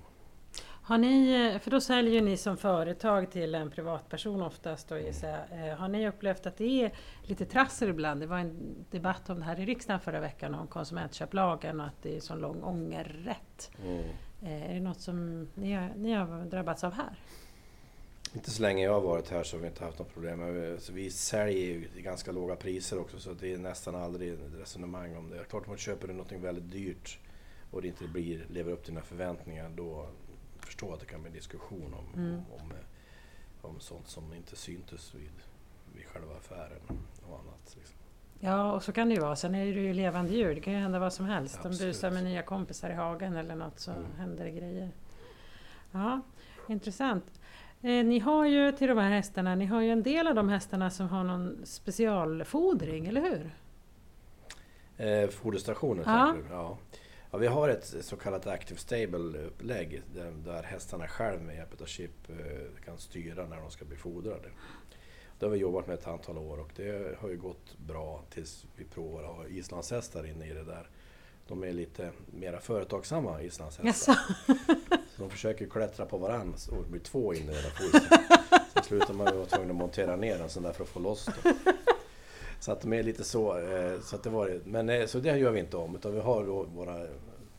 Har 0.89 0.97
ni, 0.97 1.59
för 1.61 1.71
då 1.71 1.81
säljer 1.81 2.21
ni 2.21 2.37
som 2.37 2.57
företag 2.57 3.31
till 3.31 3.55
en 3.55 3.69
privatperson 3.69 4.41
oftast 4.41 4.89
då 4.89 4.97
jag. 4.97 5.77
Har 5.77 5.87
ni 5.87 6.07
upplevt 6.07 6.45
att 6.45 6.57
det 6.57 6.83
är 6.83 6.91
lite 7.23 7.45
trassel 7.45 7.89
ibland? 7.89 8.19
Det 8.19 8.27
var 8.27 8.37
en 8.37 8.75
debatt 8.91 9.29
om 9.29 9.39
det 9.39 9.45
här 9.45 9.59
i 9.59 9.65
riksdagen 9.65 9.99
förra 9.99 10.19
veckan 10.19 10.55
om 10.55 10.67
konsumentköplagen 10.67 11.79
och 11.79 11.85
att 11.85 12.03
det 12.03 12.15
är 12.15 12.19
så 12.19 12.35
lång 12.35 12.63
ångerrätt. 12.63 13.71
Mm. 13.85 14.03
Eh, 14.41 14.69
är 14.69 14.73
det 14.73 14.79
något 14.79 15.01
som 15.01 15.47
ni 15.55 15.73
har, 15.73 15.91
ni 15.95 16.13
har 16.13 16.45
drabbats 16.45 16.83
av 16.83 16.93
här? 16.93 17.19
Inte 18.33 18.51
så 18.51 18.61
länge 18.61 18.83
jag 18.83 18.93
har 18.93 19.01
varit 19.01 19.29
här 19.29 19.43
så 19.43 19.57
har 19.57 19.61
vi 19.61 19.67
inte 19.67 19.85
haft 19.85 19.99
något 19.99 20.13
problem. 20.13 20.77
Så 20.79 20.93
vi 20.93 21.09
säljer 21.09 21.65
ju 21.65 21.87
till 21.87 22.01
ganska 22.01 22.31
låga 22.31 22.55
priser 22.55 22.99
också 22.99 23.19
så 23.19 23.33
det 23.33 23.53
är 23.53 23.57
nästan 23.57 23.95
aldrig 23.95 24.33
ett 24.33 24.39
resonemang 24.59 25.17
om 25.17 25.29
det. 25.29 25.43
Klart 25.49 25.67
man 25.67 25.77
köper 25.77 26.07
något 26.07 26.31
väldigt 26.31 26.71
dyrt 26.71 27.19
och 27.71 27.81
det 27.81 27.87
inte 27.87 28.07
blir, 28.07 28.45
lever 28.49 28.71
upp 28.71 28.83
till 28.83 28.93
dina 28.93 29.05
förväntningar 29.05 29.69
då 29.75 30.09
förstår 30.69 30.93
att 30.93 30.99
det 30.99 31.05
kan 31.05 31.21
bli 31.21 31.31
diskussion 31.31 31.93
om, 31.93 32.19
mm. 32.19 32.35
om, 32.35 32.73
om, 33.61 33.79
sånt 33.79 34.07
som 34.07 34.33
inte 34.33 34.55
syntes 34.55 35.15
vid, 35.15 35.31
vid 35.95 36.05
själva 36.05 36.35
affären 36.37 36.81
och 37.27 37.39
annat. 37.39 37.75
Liksom. 37.77 37.95
Ja, 38.39 38.71
och 38.71 38.83
så 38.83 38.91
kan 38.91 39.09
det 39.09 39.15
ju 39.15 39.21
vara. 39.21 39.35
Sen 39.35 39.55
är 39.55 39.65
det 39.65 39.81
ju 39.81 39.93
levande 39.93 40.31
djur. 40.31 40.55
Det 40.55 40.61
kan 40.61 40.73
ju 40.73 40.79
hända 40.79 40.99
vad 40.99 41.13
som 41.13 41.25
helst. 41.25 41.59
Ja, 41.63 41.69
De 41.69 41.77
busar 41.77 42.11
med 42.11 42.23
nya 42.23 42.41
kompisar 42.41 42.89
i 42.89 42.93
hagen 42.93 43.35
eller 43.35 43.55
något 43.55 43.79
så 43.79 43.91
mm. 43.91 44.05
händer 44.17 44.45
det 44.45 44.51
grejer. 44.51 44.91
Ja, 45.91 46.21
intressant. 46.67 47.41
Eh, 47.81 48.05
ni 48.05 48.19
har 48.19 48.45
ju 48.45 48.71
till 48.71 48.87
de 48.87 48.97
här 48.97 49.09
hästarna, 49.09 49.55
ni 49.55 49.65
har 49.65 49.81
ju 49.81 49.91
en 49.91 50.03
del 50.03 50.27
av 50.27 50.35
de 50.35 50.49
hästarna 50.49 50.89
som 50.89 51.09
har 51.09 51.23
någon 51.23 51.65
specialfodring, 51.65 53.07
eller 53.07 53.21
hur? 53.21 53.51
Eh, 54.97 55.29
foderstationer, 55.29 56.03
ja. 56.05 56.35
ja. 56.49 56.77
Ja, 57.31 57.37
vi 57.37 57.47
har 57.47 57.69
ett 57.69 57.95
så 58.01 58.15
kallat 58.15 58.47
Active 58.47 58.79
Stable-upplägg 58.79 60.01
där, 60.15 60.31
där 60.31 60.63
hästarna 60.63 61.07
själv 61.07 61.41
med 61.41 61.55
hjälp 61.55 61.81
av 61.81 61.85
chip 61.85 62.29
eh, 62.29 62.85
kan 62.85 62.97
styra 62.97 63.47
när 63.47 63.57
de 63.57 63.71
ska 63.71 63.85
bli 63.85 63.97
fodrade. 63.97 64.49
Det 65.39 65.45
har 65.45 65.51
vi 65.51 65.57
jobbat 65.57 65.87
med 65.87 65.93
ett 65.93 66.07
antal 66.07 66.37
år 66.37 66.59
och 66.59 66.69
det 66.75 67.19
har 67.19 67.29
ju 67.29 67.37
gått 67.37 67.77
bra 67.77 68.23
tills 68.29 68.65
vi 68.75 68.85
provar 68.85 69.23
att 69.23 69.35
ha 69.35 69.47
islandshästar 69.47 70.25
inne 70.25 70.49
i 70.49 70.53
det 70.53 70.63
där. 70.63 70.89
De 71.47 71.63
är 71.63 71.73
lite 71.73 72.11
mera 72.25 72.59
företagsamma 72.59 73.41
islandshästar. 73.41 74.17
Så 75.15 75.21
de 75.21 75.29
försöker 75.29 75.67
klättra 75.67 76.05
på 76.05 76.17
varandra 76.17 76.57
och 76.71 76.83
blir 76.83 77.01
två 77.01 77.33
inne 77.33 77.51
i 77.51 77.55
där 77.55 77.69
fodret. 77.69 78.41
Så 78.73 78.83
slutar 78.83 79.13
man 79.13 79.25
vara 79.25 79.45
tvungen 79.45 79.69
att 79.69 79.75
montera 79.75 80.15
ner 80.15 80.41
en 80.41 80.49
sån 80.49 80.63
där 80.63 80.71
för 80.71 80.83
att 80.83 80.89
få 80.89 80.99
loss 80.99 81.25
dem. 81.25 81.53
Så 82.59 82.71
att 82.71 82.81
de 82.81 82.93
är 82.93 83.03
lite 83.03 83.23
så. 83.23 83.59
Eh, 83.59 84.01
så 84.01 84.15
att 84.15 84.23
det 84.23 84.29
var, 84.29 84.59
men 84.65 84.89
eh, 84.89 85.05
så 85.05 85.19
det 85.19 85.37
gör 85.37 85.51
vi 85.51 85.59
inte 85.59 85.77
om 85.77 85.95
utan 85.95 86.13
vi 86.13 86.19
har 86.19 86.45
då 86.45 86.63
våra 86.63 87.05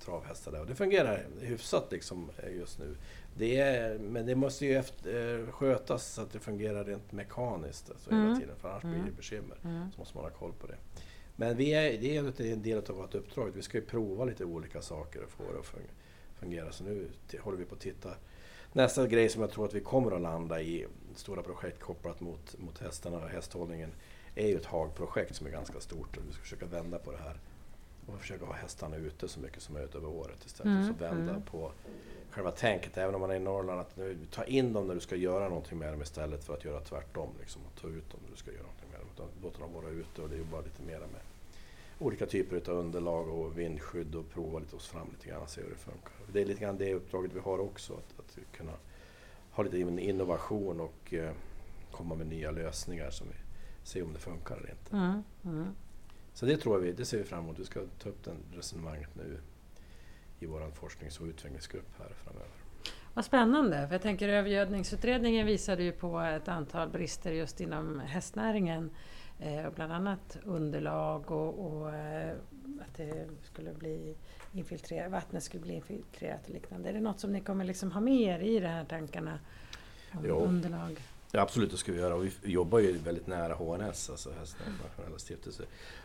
travhästar 0.05 0.53
där 0.53 0.61
och 0.61 0.67
det 0.67 0.75
fungerar 0.75 1.27
hyfsat 1.41 1.93
liksom 1.93 2.31
eh, 2.39 2.57
just 2.57 2.79
nu. 2.79 2.97
Det 3.37 3.61
är, 3.61 3.99
men 3.99 4.27
det 4.27 4.35
måste 4.35 4.67
ju 4.67 4.77
efter, 4.77 5.47
skötas 5.51 6.13
så 6.13 6.23
att 6.23 6.33
det 6.33 6.39
fungerar 6.39 6.85
rent 6.85 7.13
mekaniskt 7.13 7.91
alltså 7.91 8.11
mm. 8.11 8.25
hela 8.25 8.41
tiden 8.41 8.57
för 8.57 8.69
annars 8.69 8.85
mm. 8.85 8.95
blir 8.97 9.11
det 9.11 9.17
bekymmer. 9.17 9.59
Mm. 9.65 9.93
Så 9.93 9.99
måste 9.99 10.17
man 10.17 10.25
ha 10.25 10.31
koll 10.31 10.53
på 10.61 10.67
det. 10.67 10.77
Men 11.37 11.57
vi 11.57 11.75
är, 11.75 12.01
det 12.01 12.17
är 12.17 12.53
en 12.53 12.63
del 12.63 12.79
av 12.79 12.97
vårt 12.97 13.15
uppdrag. 13.15 13.53
Vi 13.55 13.63
ska 13.63 13.79
ju 13.79 13.85
prova 13.85 14.25
lite 14.25 14.45
olika 14.45 14.83
saker 14.83 15.23
och 15.23 15.31
få 15.31 15.43
det 15.53 15.59
att 15.59 15.75
fungera. 16.41 16.73
Så 16.73 16.85
nu 16.85 17.09
håller 17.41 17.59
vi 17.59 17.65
på 17.65 17.75
att 17.75 17.81
titta. 17.81 18.11
Nästa 18.73 19.07
grej 19.07 19.29
som 19.29 19.43
jag 19.43 19.51
tror 19.51 19.65
att 19.65 19.75
vi 19.75 19.81
kommer 19.81 20.13
att 20.13 20.23
landa 20.23 20.63
i, 20.63 20.87
stora 21.15 21.43
projekt 21.43 21.81
kopplat 21.81 22.21
mot, 22.21 22.59
mot 22.59 22.79
hästarna 22.79 23.17
och 23.17 23.29
hästhållningen, 23.29 23.91
är 24.35 24.49
ju 24.49 24.57
ett 24.57 24.66
hagprojekt 24.66 25.37
som 25.37 25.47
är 25.47 25.51
ganska 25.51 25.81
stort 25.81 26.16
och 26.16 26.23
vi 26.29 26.33
ska 26.33 26.43
försöka 26.43 26.66
vända 26.66 26.99
på 26.99 27.12
det 27.12 27.19
här 27.19 27.40
och 28.07 28.21
försöka 28.21 28.45
ha 28.45 28.55
hästarna 28.55 28.97
ute 28.97 29.29
så 29.29 29.40
mycket 29.40 29.62
som 29.62 29.75
möjligt 29.75 29.95
över 29.95 30.09
året 30.09 30.45
istället. 30.47 30.71
Mm, 30.71 30.87
så 30.87 31.05
vända 31.05 31.31
mm. 31.31 31.43
på 31.43 31.73
själva 32.31 32.51
tänket, 32.51 32.99
även 32.99 33.14
om 33.14 33.21
man 33.21 33.31
är 33.31 33.35
i 33.35 33.40
Norrland, 33.40 33.81
att 33.81 33.97
nu, 33.97 34.19
ta 34.31 34.45
in 34.45 34.73
dem 34.73 34.87
när 34.87 34.95
du 34.95 35.01
ska 35.01 35.16
göra 35.16 35.49
någonting 35.49 35.79
med 35.79 35.93
dem 35.93 36.03
istället 36.03 36.45
för 36.45 36.55
att 36.55 36.64
göra 36.64 36.81
tvärtom. 36.81 37.29
Liksom, 37.40 37.62
att 37.66 37.83
ta 37.83 37.88
ut 37.88 38.11
dem 38.11 38.21
när 38.23 38.31
du 38.31 38.37
ska 38.37 38.51
göra 38.51 38.62
någonting 38.62 38.88
med 38.90 39.01
dem. 39.01 39.09
Utan 39.14 39.27
låta 39.43 39.59
dem 39.59 39.73
vara 39.73 39.88
ute 39.88 40.23
och 40.23 40.29
bara 40.51 40.61
lite 40.61 40.83
mera 40.83 41.07
med 41.07 41.21
olika 41.99 42.27
typer 42.27 42.71
av 42.71 42.79
underlag 42.79 43.29
och 43.29 43.59
vindskydd 43.59 44.14
och 44.14 44.31
prova 44.31 44.59
lite 44.59 44.77
oss 44.77 44.88
fram 44.88 45.09
lite 45.12 45.29
grann 45.29 45.43
och 45.43 45.51
se 45.51 45.61
hur 45.61 45.71
det 45.71 45.77
funkar. 45.77 46.12
Det 46.33 46.40
är 46.40 46.45
lite 46.45 46.61
grann 46.61 46.79
det 46.79 46.95
uppdraget 46.95 47.33
vi 47.35 47.40
har 47.40 47.59
också, 47.59 47.93
att, 47.93 48.19
att 48.19 48.38
kunna 48.53 48.73
ha 49.51 49.64
lite 49.64 49.79
innovation 49.79 50.81
och 50.81 51.14
eh, 51.14 51.33
komma 51.90 52.14
med 52.14 52.27
nya 52.27 52.51
lösningar 52.51 53.11
som 53.11 53.27
vi 53.29 53.50
se 53.90 54.03
om 54.03 54.12
det 54.12 54.18
funkar 54.18 54.57
eller 54.57 54.70
inte. 54.70 54.96
Mm, 54.96 55.22
mm. 55.44 55.74
Så 56.33 56.46
det 56.46 56.57
tror 56.57 56.79
vi, 56.79 56.92
det 56.92 57.05
ser 57.05 57.18
vi 57.18 57.24
fram 57.24 57.44
emot. 57.44 57.59
Vi 57.59 57.64
ska 57.64 57.81
ta 57.98 58.09
upp 58.09 58.24
det 58.24 58.57
resonemanget 58.57 59.14
nu 59.14 59.38
i 60.38 60.46
vår 60.46 60.70
forsknings 60.70 61.20
och 61.20 61.26
utvecklingsgrupp 61.26 61.98
här 61.98 62.12
framöver. 62.24 62.50
Vad 63.14 63.24
spännande, 63.24 63.87
för 63.87 63.94
jag 63.94 64.03
tänker 64.03 64.29
övergödningsutredningen 64.29 65.46
visade 65.46 65.83
ju 65.83 65.92
på 65.92 66.20
ett 66.20 66.48
antal 66.48 66.88
brister 66.88 67.33
just 67.33 67.61
inom 67.61 68.00
hästnäringen. 68.00 68.90
Eh, 69.38 69.70
bland 69.74 69.92
annat 69.92 70.38
underlag 70.44 71.31
och, 71.31 71.66
och 71.66 71.94
eh, 71.94 72.37
att 72.81 72.96
det 72.96 73.26
skulle 73.42 73.72
bli 73.72 74.16
infiltrerat, 74.53 75.12
vattnet 75.12 75.42
skulle 75.42 75.62
bli 75.62 75.74
infiltrerat 75.74 76.44
och 76.44 76.50
liknande. 76.50 76.88
Är 76.88 76.92
det 76.92 77.00
något 77.00 77.20
som 77.20 77.33
ni 77.33 77.40
kommer 77.40 77.64
liksom 77.64 77.92
ha 77.92 78.00
med 78.00 78.20
er 78.20 78.40
i 78.40 78.61
de 78.61 78.66
här 78.66 78.85
tankarna? 78.85 79.38
Om 80.12 80.24
jo. 80.26 80.35
underlag? 80.35 81.00
Ja, 81.33 81.40
absolut, 81.40 81.71
det 81.71 81.77
ska 81.77 81.93
vi 81.93 81.99
göra. 81.99 82.14
Och 82.14 82.25
vi 82.25 82.33
jobbar 82.43 82.79
ju 82.79 82.99
väldigt 82.99 83.27
nära 83.27 83.55
HNS, 83.55 84.11
alltså 84.11 84.31
Hästens 84.31 84.83
nationella 84.83 85.19
stiftelse. 85.19 85.62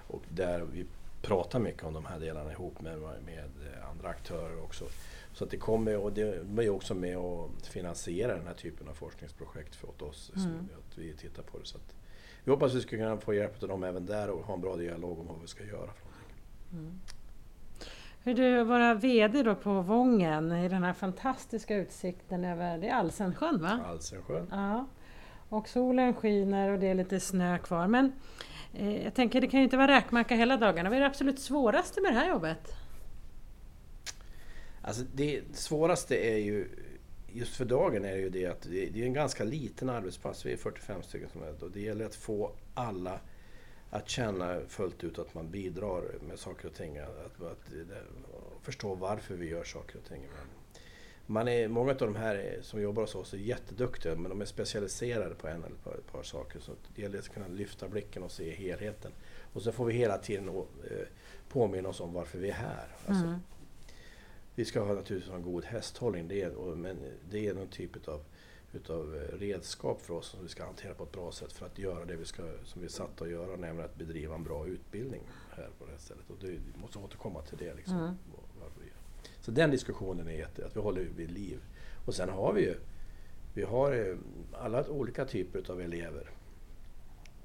Och 0.08 0.22
där 0.30 0.66
vi 0.74 0.86
pratar 1.22 1.60
mycket 1.60 1.84
om 1.84 1.94
de 1.94 2.06
här 2.06 2.20
delarna 2.20 2.52
ihop 2.52 2.82
med, 2.82 3.00
med 3.00 3.50
andra 3.92 4.10
aktörer 4.10 4.64
också. 4.64 4.86
Så 5.34 5.44
att 5.44 5.50
det 5.50 5.58
kommer, 5.58 5.98
och 5.98 6.14
det 6.14 6.22
är 6.58 6.70
också 6.70 6.94
med 6.94 7.18
och 7.18 7.50
finansierar 7.64 8.38
den 8.38 8.48
här 8.48 8.54
typen 8.54 8.88
av 8.88 8.94
forskningsprojekt 8.94 9.76
för 9.76 10.04
oss. 10.04 10.32
Mm. 10.36 10.70
Att 10.78 10.98
vi 10.98 11.14
tittar 11.14 11.44
på 11.44 11.58
det. 11.58 11.66
Så 11.66 11.78
att 11.78 11.96
vi 12.44 12.52
hoppas 12.52 12.72
att 12.72 12.78
vi 12.78 12.82
ska 12.82 12.98
kunna 12.98 13.18
få 13.18 13.34
hjälp 13.34 13.64
av 13.64 13.70
dem 13.70 13.84
även 13.84 14.06
där 14.06 14.30
och 14.30 14.46
ha 14.46 14.54
en 14.54 14.62
bra 14.62 14.76
dialog 14.76 15.20
om 15.20 15.28
vad 15.28 15.42
vi 15.42 15.48
ska 15.48 15.64
göra. 15.64 15.90
Mm. 16.72 17.00
Hur 18.24 18.34
du, 18.34 18.64
vara 18.64 18.94
VD 18.94 19.44
då 19.44 19.56
på 19.56 19.82
Vången 19.82 20.52
i 20.52 20.70
den 20.70 20.84
här 20.84 20.94
fantastiska 20.94 21.76
utsikten 21.76 22.46
över, 22.46 22.78
det 22.78 22.88
är 22.88 22.94
Alsensjön 22.94 23.62
va? 23.62 23.80
Alsensjön. 23.86 24.48
Ja. 24.52 24.86
Och 25.50 25.70
solen 25.70 26.14
skiner 26.14 26.70
och 26.70 26.80
det 26.80 26.88
är 26.88 26.96
lite 26.96 27.20
snö 27.20 27.58
kvar. 27.58 27.88
Men 27.88 28.12
eh, 28.74 29.04
jag 29.04 29.14
tänker 29.14 29.42
det 29.42 29.48
kan 29.48 29.60
ju 29.60 29.64
inte 29.64 29.78
vara 29.78 29.98
räkmacka 29.98 30.36
hela 30.36 30.58
dagarna. 30.58 30.90
Vad 30.90 30.98
är 30.98 31.02
det 31.02 31.08
absolut 31.08 31.40
svåraste 31.40 32.02
med 32.02 32.14
det 32.14 32.20
här 32.20 32.30
jobbet? 32.30 32.74
Alltså 34.82 35.04
det 35.14 35.42
svåraste 35.54 36.16
är 36.16 36.38
ju 36.38 36.70
just 37.34 37.56
för 37.56 37.66
dagen 37.66 38.06
är 38.06 38.16
ju 38.16 38.30
det 38.30 38.46
att 38.46 38.62
det 38.62 39.02
är 39.02 39.06
en 39.06 39.14
ganska 39.14 39.44
liten 39.44 39.90
arbetsplats. 39.90 40.46
Vi 40.46 40.54
är 40.54 40.58
45 40.58 41.04
stycken 41.04 41.30
som 41.30 41.44
är 41.44 41.64
och 41.64 41.72
det 41.72 41.82
gäller 41.82 42.06
att 42.06 42.16
få 42.16 42.52
alla 42.74 43.20
att 43.90 44.10
känna 44.10 44.60
fullt 44.68 45.04
ut 45.04 45.20
att 45.20 45.34
man 45.34 45.52
bidrar 45.52 46.04
med 46.28 46.40
saker 46.40 46.68
och 46.68 46.74
ting. 46.74 46.98
Att, 46.98 47.42
att, 47.42 47.42
att 47.42 47.70
förstå 48.62 48.96
varför 48.96 49.36
vi 49.36 49.50
gör 49.50 49.64
saker 49.64 49.98
och 49.98 50.06
ting. 50.06 50.22
Man 51.28 51.48
är, 51.48 51.68
många 51.68 51.92
av 51.92 51.98
de 51.98 52.16
här 52.16 52.60
som 52.62 52.82
jobbar 52.82 53.04
hos 53.04 53.16
oss 53.16 53.34
är 53.34 53.38
jätteduktiga 53.38 54.16
men 54.16 54.30
de 54.30 54.42
är 54.42 54.46
specialiserade 54.46 55.36
på 55.36 55.48
en 55.48 55.64
eller 55.64 55.76
par, 55.76 55.94
ett 55.94 56.12
par 56.12 56.24
saker. 56.24 56.60
Så 56.60 56.72
det 56.96 57.02
gäller 57.02 57.20
att 57.20 57.30
kunna 57.30 57.48
lyfta 57.48 57.88
blicken 57.88 58.24
och 58.24 58.32
se 58.32 58.56
helheten. 58.56 59.12
Och 59.54 59.62
så 59.62 59.72
får 59.72 59.86
vi 59.86 59.94
hela 59.94 60.18
tiden 60.18 60.48
eh, 60.48 61.08
påminna 61.50 61.90
oss 61.90 62.00
om 62.02 62.14
varför 62.14 62.38
vi 62.38 62.50
är 62.50 62.54
här. 62.54 62.88
Alltså, 63.06 63.26
mm. 63.26 63.40
Vi 64.56 64.66
ska 64.66 64.80
ha 64.80 64.94
naturligtvis 64.94 65.30
ha 65.30 65.38
en 65.38 65.44
god 65.44 65.66
hästhållning, 65.66 66.28
det 66.28 66.42
är, 66.42 66.76
men 66.76 66.98
det 67.30 67.48
är 67.48 67.54
någon 67.54 67.68
typ 67.68 68.08
av 68.08 68.24
utav 68.76 69.16
eh, 69.16 69.38
redskap 69.38 70.02
för 70.02 70.14
oss 70.14 70.28
som 70.28 70.44
vi 70.44 70.50
ska 70.50 70.66
hantera 70.66 70.94
på 70.94 71.04
ett 71.04 71.12
bra 71.12 71.32
sätt 71.32 71.52
för 71.52 71.66
att 71.66 71.80
göra 71.80 72.06
det 72.06 72.16
vi 72.16 72.26
ska, 72.26 72.44
som 72.64 72.82
vi 72.82 72.86
är 72.86 72.92
satta 72.92 73.24
att 73.24 73.32
göra, 73.32 73.56
nämligen 73.56 73.86
att 73.86 73.96
bedriva 73.96 74.36
en 74.36 74.44
bra 74.44 74.68
utbildning 74.68 75.22
här 75.56 75.70
på 75.80 75.86
det 75.86 75.92
här 75.92 76.00
stället. 76.00 76.30
Och 76.30 76.38
det, 76.42 76.48
vi 76.48 76.82
måste 76.82 77.00
återkomma 77.00 77.42
till 77.42 77.58
det. 77.58 77.74
Liksom, 77.74 77.98
mm. 77.98 78.16
Så 79.46 79.52
den 79.52 79.72
diskussionen 79.72 80.28
är 80.28 80.32
jätte, 80.32 80.66
att 80.66 80.76
vi 80.76 80.80
håller 80.80 81.02
vid 81.02 81.32
liv. 81.32 81.60
Och 82.06 82.16
sen 82.16 82.30
har 82.30 82.54
vi 82.54 82.62
ju 82.62 82.76
vi 83.54 83.64
har 83.64 83.92
eh, 83.92 84.18
alla 84.52 84.90
olika 84.90 85.26
typer 85.26 85.72
av 85.72 85.82
elever. 85.82 86.30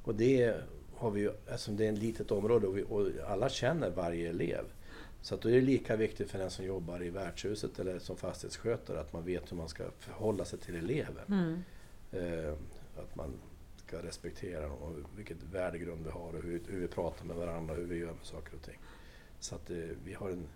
Och 0.02 0.14
det 0.14 0.54
har 0.94 1.10
vi 1.10 1.20
ju, 1.20 1.30
eftersom 1.46 1.76
det 1.76 1.86
är 1.86 1.92
ett 1.92 1.98
litet 1.98 2.30
område 2.30 2.66
och, 2.66 2.78
vi, 2.78 2.82
och 2.82 3.08
alla 3.26 3.48
känner 3.48 3.90
varje 3.90 4.30
elev. 4.30 4.64
Så 5.22 5.34
att 5.34 5.40
då 5.40 5.48
är 5.48 5.52
det 5.52 5.60
lika 5.60 5.96
viktigt 5.96 6.30
för 6.30 6.38
den 6.38 6.50
som 6.50 6.64
jobbar 6.64 7.02
i 7.02 7.10
värdshuset 7.10 7.78
eller 7.78 7.98
som 7.98 8.16
fastighetsskötare 8.16 9.00
att 9.00 9.12
man 9.12 9.24
vet 9.24 9.52
hur 9.52 9.56
man 9.56 9.68
ska 9.68 9.84
förhålla 9.98 10.44
sig 10.44 10.58
till 10.58 10.76
eleven. 10.76 11.24
Mm. 11.28 11.62
Eh, 12.12 12.52
att 12.96 13.16
man 13.16 13.32
ska 13.86 14.02
respektera 14.02 14.62
dem 14.62 14.78
och 14.78 15.18
vilket 15.18 15.42
värdegrund 15.52 16.04
vi 16.04 16.10
har 16.10 16.36
och 16.36 16.42
hur, 16.42 16.62
hur, 16.68 16.80
vi 16.80 16.88
pratar 16.88 17.24
med 17.24 17.36
varandra 17.36 17.74
och 17.74 17.80
hur 17.80 17.86
vi 17.86 17.98
gör 17.98 18.12
med 18.12 18.26
saker 18.26 18.54
och 18.54 18.62
ting. 18.62 18.78
Så 19.40 19.54
att 19.54 19.70
eh, 19.70 19.76
vi 20.04 20.12
har 20.14 20.30
en, 20.30 20.46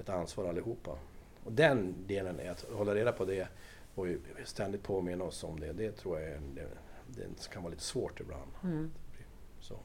ett 0.00 0.08
ansvar 0.08 0.48
allihopa. 0.48 0.98
Och 1.44 1.52
den 1.52 1.94
delen 2.06 2.40
är 2.40 2.50
att 2.50 2.66
hålla 2.72 2.94
reda 2.94 3.12
på 3.12 3.24
det 3.24 3.48
och 3.94 4.06
ständigt 4.44 4.82
påminna 4.82 5.24
oss 5.24 5.44
om 5.44 5.60
det. 5.60 5.72
Det 5.72 5.92
tror 5.92 6.20
jag 6.20 6.28
är, 6.28 6.40
det, 6.54 6.66
det 7.06 7.48
kan 7.52 7.62
vara 7.62 7.70
lite 7.70 7.82
svårt 7.82 8.20
ibland. 8.20 8.50
Mm. 8.62 8.90
Så. 9.60 9.78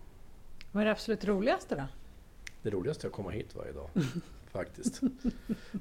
Vad 0.72 0.82
är 0.82 0.86
det 0.86 0.92
absolut 0.92 1.26
roligaste 1.26 1.76
då? 1.76 1.84
det 2.66 2.72
roligaste 2.72 3.08
är 3.08 3.10
att 3.10 3.14
komma 3.16 3.30
hit 3.30 3.56
varje 3.56 3.72
dag. 3.72 3.90
faktiskt. 4.56 5.02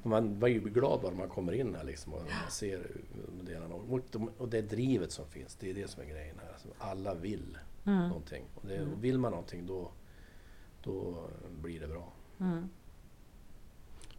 Man 0.02 0.40
var 0.40 0.48
ju 0.48 0.60
glad 0.60 1.00
bara 1.00 1.14
man 1.14 1.28
kommer 1.28 1.52
in 1.52 1.74
här 1.74 1.84
liksom 1.84 2.14
och 2.14 2.22
man 2.22 2.50
ser 2.50 2.86
delarna. 3.42 3.74
Och 4.38 4.48
det 4.48 4.62
drivet 4.62 5.12
som 5.12 5.26
finns, 5.26 5.56
det 5.56 5.70
är 5.70 5.74
det 5.74 5.90
som 5.90 6.02
är 6.02 6.06
grejen 6.06 6.36
här. 6.42 6.52
Alltså, 6.52 6.68
alla 6.78 7.14
vill 7.14 7.58
mm. 7.84 8.08
någonting. 8.08 8.44
Och, 8.54 8.66
det, 8.66 8.82
och 8.82 9.04
vill 9.04 9.18
man 9.18 9.30
någonting 9.30 9.66
då, 9.66 9.90
då 10.82 11.26
blir 11.62 11.80
det 11.80 11.88
bra. 11.88 12.12
Mm. 12.40 12.68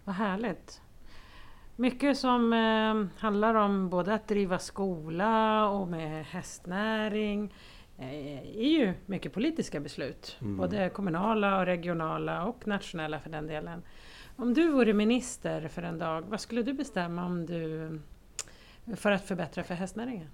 Vad 0.05 0.15
härligt! 0.15 0.81
Mycket 1.75 2.17
som 2.17 2.53
eh, 2.53 3.19
handlar 3.21 3.55
om 3.55 3.89
både 3.89 4.13
att 4.13 4.27
driva 4.27 4.59
skola 4.59 5.67
och 5.69 5.87
med 5.87 6.25
hästnäring. 6.25 7.53
Eh, 7.97 8.57
är 8.57 8.69
ju 8.69 8.93
mycket 9.05 9.33
politiska 9.33 9.79
beslut. 9.79 10.37
Mm. 10.41 10.57
Både 10.57 10.89
kommunala 10.89 11.59
och 11.59 11.65
regionala 11.65 12.45
och 12.45 12.67
nationella 12.67 13.19
för 13.19 13.29
den 13.29 13.47
delen. 13.47 13.83
Om 14.35 14.53
du 14.53 14.71
vore 14.71 14.93
minister 14.93 15.67
för 15.67 15.81
en 15.81 15.97
dag, 15.97 16.21
vad 16.21 16.41
skulle 16.41 16.63
du 16.63 16.73
bestämma 16.73 17.25
om 17.25 17.45
du, 17.45 17.99
för 18.95 19.11
att 19.11 19.25
förbättra 19.25 19.63
för 19.63 19.73
hästnäringen? 19.73 20.29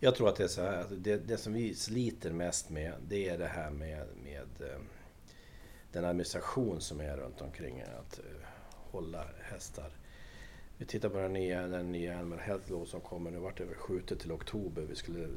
Jag 0.00 0.14
tror 0.14 0.28
att 0.28 0.36
det 0.36 0.44
är 0.44 0.48
så 0.48 0.62
här, 0.62 0.84
det, 0.90 1.28
det 1.28 1.36
som 1.36 1.52
vi 1.52 1.74
sliter 1.74 2.32
mest 2.32 2.70
med 2.70 2.92
det 3.08 3.28
är 3.28 3.38
det 3.38 3.46
här 3.46 3.70
med, 3.70 4.06
med 4.24 4.70
eh, 4.70 4.80
den 5.92 6.04
administration 6.04 6.80
som 6.80 7.00
är 7.00 7.16
runt 7.16 7.40
omkring 7.40 7.80
att 7.80 8.18
eh, 8.18 8.45
hålla 8.96 9.24
hästar. 9.42 9.90
Vi 10.78 10.86
tittar 10.86 11.08
på 11.08 11.18
den 11.18 11.32
nya, 11.32 11.66
den 11.66 11.92
nya 11.92 12.18
Animal 12.18 12.38
Health 12.38 12.70
Law 12.70 12.84
som 12.84 13.00
kommer, 13.00 13.30
nu 13.30 13.38
vart 13.38 13.58
det 13.58 13.66
skjutet 13.74 14.20
till 14.20 14.32
oktober. 14.32 14.82
Vi 14.82 14.96
skulle 14.96 15.28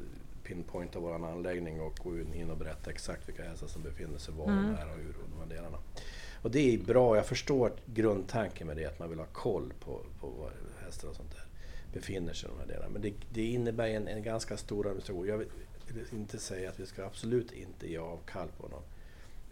pinpointa 0.44 0.98
vår 0.98 1.14
anläggning 1.14 1.80
och 1.80 1.98
gå 2.04 2.18
in 2.18 2.50
och 2.50 2.56
berätta 2.56 2.90
exakt 2.90 3.28
vilka 3.28 3.42
hästar 3.42 3.66
som 3.66 3.82
befinner 3.82 4.18
sig 4.18 4.34
var 4.34 4.44
mm. 4.44 4.58
och 4.58 4.72
när 4.72 4.88
och 4.88 4.98
hur 4.98 5.08
och 5.08 5.28
de 5.30 5.40
här 5.40 5.56
delarna. 5.56 5.78
Och 6.42 6.50
det 6.50 6.74
är 6.74 6.78
bra, 6.78 7.16
jag 7.16 7.26
förstår 7.26 7.72
grundtanken 7.86 8.66
med 8.66 8.76
det, 8.76 8.86
att 8.86 8.98
man 8.98 9.10
vill 9.10 9.18
ha 9.18 9.26
koll 9.26 9.72
på, 9.80 10.00
på 10.20 10.26
var 10.26 10.52
hästar 10.84 11.08
och 11.08 11.16
sånt 11.16 11.30
där 11.30 11.44
befinner 11.92 12.32
sig 12.32 12.48
i 12.48 12.52
de 12.52 12.58
här 12.60 12.66
delarna. 12.66 12.88
Men 12.92 13.02
det, 13.02 13.12
det 13.32 13.44
innebär 13.44 13.88
en, 13.88 14.08
en, 14.08 14.22
ganska 14.22 14.56
stor 14.56 14.86
administration. 14.86 15.26
Jag 15.26 15.38
vill, 15.38 15.48
vill 15.88 16.06
inte 16.12 16.38
säga 16.38 16.68
att 16.68 16.80
vi 16.80 16.86
ska 16.86 17.04
absolut 17.04 17.52
inte 17.52 17.90
ge 17.90 17.98
avkall 17.98 18.48
på 18.58 18.68
någon 18.68 18.82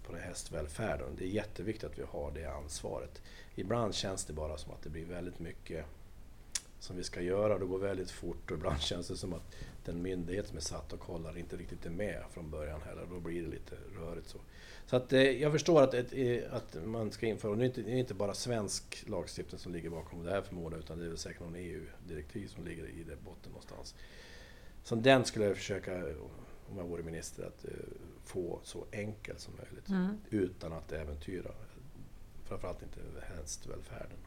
på 0.09 0.15
det 0.15 0.21
hästvälfärden. 0.21 1.17
Det 1.19 1.25
är 1.25 1.29
jätteviktigt 1.29 1.91
att 1.91 1.99
vi 1.99 2.03
har 2.03 2.31
det 2.31 2.45
ansvaret. 2.45 3.23
Ibland 3.55 3.95
känns 3.95 4.25
det 4.25 4.33
bara 4.33 4.59
som 4.59 4.73
att 4.73 4.83
det 4.83 4.91
blir 4.91 5.05
väldigt 5.05 5.39
mycket 5.39 5.85
som 6.81 6.97
vi 6.97 7.05
ska 7.05 7.21
göra. 7.21 7.59
Det 7.59 7.67
går 7.67 7.79
väldigt 7.79 8.11
fort 8.11 8.51
och 8.51 8.57
ibland 8.57 8.81
känns 8.81 9.09
det 9.09 9.17
som 9.17 9.33
att 9.33 9.55
den 9.85 10.03
myndighet 10.03 10.47
som 10.49 10.57
är 10.57 10.61
satt 10.61 10.93
och 10.93 11.01
kollar 11.01 11.39
inte 11.39 11.57
riktigt 11.57 11.87
är 11.87 11.91
med 11.91 12.23
från 12.31 12.51
början 12.51 12.83
heller. 12.83 13.07
Då 13.11 13.21
blir 13.21 13.43
det 13.43 13.49
lite 13.49 13.77
rörigt 14.01 14.29
så. 14.29 14.39
Så 14.87 14.97
att, 14.97 15.13
eh, 15.13 15.23
jag 15.23 15.53
förstår 15.53 15.83
att, 15.83 15.95
eh, 15.95 16.39
att 16.51 16.77
man 16.85 17.13
ska 17.13 17.27
införa, 17.27 17.51
och 17.51 17.59
det 17.59 17.65
är, 17.65 17.67
inte, 17.67 17.83
det 17.83 17.91
är 17.91 17.97
inte 17.97 18.15
bara 18.15 18.35
svensk 18.35 19.05
lagstiftning 19.07 19.59
som 19.59 19.73
ligger 19.73 19.91
bakom 19.91 20.25
det 20.25 20.31
här 20.31 20.43
förmodligen, 20.43 20.85
utan 20.85 20.99
det 20.99 21.05
är 21.05 21.09
väl 21.09 21.19
säkert 21.19 21.41
någon 21.41 21.55
EU-direktiv 21.55 22.49
som 22.49 22.65
ligger 22.65 22.85
i 22.85 23.05
det 23.07 23.17
botten 23.25 23.53
någonstans. 23.53 23.95
Så 24.85 24.95
den 24.95 25.25
skulle 25.25 25.45
jag 25.45 25.57
försöka, 25.57 26.03
om 26.71 26.79
jag 26.79 26.85
vore 26.85 27.03
minister, 27.03 27.47
att 27.47 27.65
eh, 27.65 27.71
få 28.25 28.61
så 28.63 28.85
enkel 28.93 29.39
som 29.39 29.55
möjligt. 29.57 29.89
Mm. 29.89 30.19
Utan 30.31 30.73
att 30.73 30.93
äventyra, 30.93 31.51
framförallt 32.45 32.83
inte 32.83 33.01
hästvälfärden. 33.37 34.19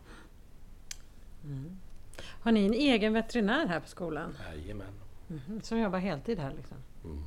Mm. 1.44 1.78
Har 2.20 2.52
ni 2.52 2.66
en 2.66 2.74
egen 2.74 3.14
veterinär 3.14 3.68
här 3.68 3.80
på 3.80 3.88
skolan? 3.88 4.38
Jajamän. 4.50 4.94
Mm, 5.30 5.62
som 5.62 5.80
jobbar 5.80 6.00
heltid 6.00 6.40
här 6.40 6.54
liksom? 6.54 6.78
Mm. 7.04 7.24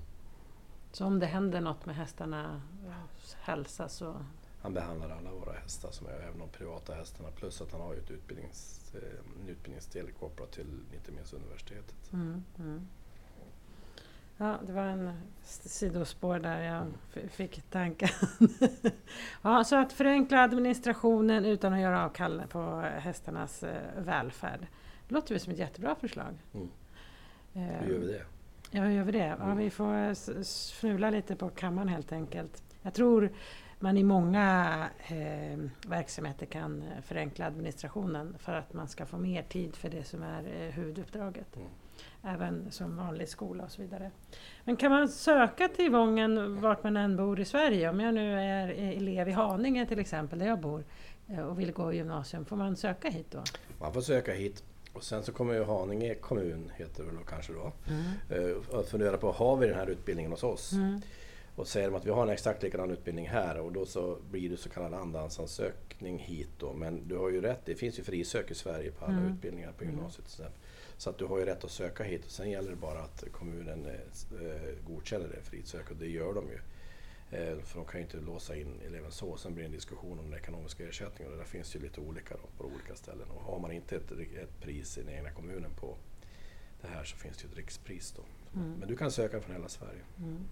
Så 0.92 1.04
om 1.04 1.18
det 1.18 1.26
händer 1.26 1.60
något 1.60 1.86
med 1.86 1.96
hästarnas 1.96 2.62
hälsa 3.40 3.88
så... 3.88 4.24
Han 4.62 4.74
behandlar 4.74 5.10
alla 5.10 5.30
våra 5.30 5.52
hästar, 5.52 5.90
som 5.90 6.06
är, 6.06 6.12
även 6.12 6.38
de 6.38 6.48
privata 6.48 6.94
hästarna, 6.94 7.30
plus 7.30 7.60
att 7.60 7.72
han 7.72 7.80
har 7.80 7.94
ett 7.94 8.10
utbildnings, 8.10 8.92
eh, 8.94 9.42
en 9.42 9.48
utbildningsdel 9.48 10.12
kopplat 10.12 10.52
till 10.52 10.80
inte 10.94 11.12
minst 11.12 11.32
universitetet. 11.32 12.12
Mm, 12.12 12.44
mm. 12.58 12.88
Ja, 14.36 14.58
det 14.66 14.72
var 14.72 14.82
en 14.82 15.12
sidospår 15.42 16.38
där 16.38 16.62
jag 16.62 16.82
mm. 16.82 17.28
fick 17.28 17.62
tanken. 17.70 18.08
ja, 19.42 19.64
så 19.64 19.76
att 19.76 19.92
förenkla 19.92 20.42
administrationen 20.42 21.44
utan 21.44 21.72
att 21.72 21.80
göra 21.80 22.04
avkall 22.04 22.42
på 22.48 22.80
hästarnas 22.80 23.62
eh, 23.62 23.82
välfärd. 23.96 24.66
Det 25.08 25.14
låter 25.14 25.34
väl 25.34 25.40
som 25.40 25.52
ett 25.52 25.58
jättebra 25.58 25.94
förslag. 25.94 26.38
Mm. 26.54 26.68
Hur 27.52 27.92
gör 27.92 27.98
vi 27.98 28.06
det? 28.06 28.22
Ja, 28.70 28.82
hur 28.82 28.90
gör 28.90 29.04
vi 29.04 29.12
det? 29.12 29.36
Ja, 29.38 29.54
vi 29.54 29.70
får 29.70 30.10
fnula 30.40 31.10
lite 31.10 31.36
på 31.36 31.48
kammaren 31.48 31.88
helt 31.88 32.12
enkelt. 32.12 32.62
Jag 32.82 32.94
tror 32.94 33.32
man 33.78 33.96
i 33.96 34.02
många 34.02 34.70
eh, 35.06 35.58
verksamheter 35.88 36.46
kan 36.46 36.84
förenkla 37.02 37.46
administrationen 37.46 38.36
för 38.38 38.52
att 38.52 38.72
man 38.72 38.88
ska 38.88 39.06
få 39.06 39.18
mer 39.18 39.42
tid 39.42 39.76
för 39.76 39.90
det 39.90 40.04
som 40.04 40.22
är 40.22 40.42
eh, 40.42 40.72
huvuduppdraget. 40.72 41.56
Mm. 41.56 41.68
Även 42.22 42.70
som 42.70 42.96
vanlig 42.96 43.28
skola 43.28 43.64
och 43.64 43.70
så 43.70 43.82
vidare. 43.82 44.10
Men 44.64 44.76
kan 44.76 44.90
man 44.90 45.08
söka 45.08 45.68
till 45.68 45.90
Vången 45.90 46.60
vart 46.60 46.84
man 46.84 46.96
än 46.96 47.16
bor 47.16 47.40
i 47.40 47.44
Sverige? 47.44 47.90
Om 47.90 48.00
jag 48.00 48.14
nu 48.14 48.40
är 48.40 48.68
elev 48.68 49.28
i 49.28 49.32
Haninge 49.32 49.86
till 49.86 49.98
exempel, 49.98 50.38
där 50.38 50.46
jag 50.46 50.60
bor 50.60 50.84
eh, 51.28 51.40
och 51.40 51.60
vill 51.60 51.72
gå 51.72 51.92
i 51.92 51.96
gymnasium, 51.96 52.44
får 52.44 52.56
man 52.56 52.76
söka 52.76 53.10
hit 53.10 53.26
då? 53.30 53.42
Man 53.80 53.92
får 53.92 54.00
söka 54.00 54.32
hit 54.32 54.64
och 54.92 55.04
sen 55.04 55.22
så 55.22 55.32
kommer 55.32 55.54
ju 55.54 55.64
Haninge 55.64 56.14
kommun, 56.14 56.72
heter 56.76 57.04
det 57.04 57.10
väl 57.10 57.24
kanske 57.28 57.52
då, 57.52 57.72
mm. 57.88 58.50
Eh, 58.50 58.78
att 58.78 58.88
fundera 58.88 59.16
på, 59.16 59.32
har 59.32 59.56
vi 59.56 59.66
den 59.66 59.76
här 59.76 59.86
utbildningen 59.86 60.30
hos 60.30 60.42
oss? 60.42 60.72
Mm. 60.72 61.00
Och 61.56 61.68
säger 61.68 61.90
de 61.90 61.96
att 61.96 62.06
vi 62.06 62.10
har 62.10 62.22
en 62.22 62.28
exakt 62.28 62.62
likadan 62.62 62.90
utbildning 62.90 63.28
här 63.28 63.60
och 63.60 63.72
då 63.72 63.86
så 63.86 64.18
blir 64.30 64.50
det 64.50 64.56
så 64.56 64.68
kallad 64.68 64.94
andrahandsansökning 64.94 66.18
hit 66.18 66.48
då. 66.58 66.72
Men 66.72 67.08
du 67.08 67.16
har 67.16 67.30
ju 67.30 67.40
rätt, 67.40 67.60
det 67.64 67.74
finns 67.74 67.98
ju 67.98 68.02
frisök 68.02 68.50
i 68.50 68.54
Sverige 68.54 68.90
på 68.90 69.04
alla 69.04 69.16
mm. 69.16 69.32
utbildningar 69.32 69.72
på 69.72 69.84
mm. 69.84 69.96
Så 70.98 71.10
att 71.10 71.18
du 71.18 71.24
har 71.24 71.38
ju 71.38 71.44
rätt 71.44 71.64
att 71.64 71.70
söka 71.70 72.04
hit 72.04 72.24
och 72.24 72.30
sen 72.30 72.50
gäller 72.50 72.70
det 72.70 72.76
bara 72.76 73.00
att 73.02 73.24
kommunen 73.32 73.86
eh, 73.86 74.86
godkänner 74.86 75.28
det 75.28 75.42
frisök 75.42 75.90
och 75.90 75.96
det 75.96 76.08
gör 76.08 76.34
de 76.34 76.44
ju. 76.48 76.58
Eh, 77.30 77.58
för 77.58 77.78
de 77.78 77.84
kan 77.84 78.00
ju 78.00 78.06
inte 78.06 78.16
låsa 78.16 78.56
in 78.56 78.80
eleven 78.86 79.12
så. 79.12 79.36
Sen 79.36 79.54
blir 79.54 79.64
det 79.64 79.68
en 79.68 79.72
diskussion 79.72 80.18
om 80.18 80.30
den 80.30 80.38
ekonomiska 80.40 80.88
ersättningen 80.88 81.32
och 81.32 81.38
där 81.38 81.44
finns 81.44 81.76
ju 81.76 81.80
lite 81.80 82.00
olika 82.00 82.34
då, 82.34 82.48
på 82.64 82.64
olika 82.64 82.94
ställen. 82.94 83.28
Och 83.36 83.42
har 83.42 83.58
man 83.58 83.72
inte 83.72 83.96
ett, 83.96 84.12
ett 84.12 84.60
pris 84.60 84.98
i 84.98 85.02
den 85.02 85.14
egna 85.14 85.30
kommunen 85.30 85.70
på 85.80 85.96
det 86.82 86.88
här 86.88 87.04
så 87.04 87.16
finns 87.16 87.36
det 87.36 87.42
ju 87.42 87.50
ett 87.50 87.56
rikspris 87.56 88.14
då. 88.16 88.22
Mm. 88.60 88.74
Men 88.78 88.88
du 88.88 88.96
kan 88.96 89.10
söka 89.10 89.40
från 89.40 89.54
hela 89.56 89.68
Sverige. 89.68 90.00
Mm. 90.18 90.44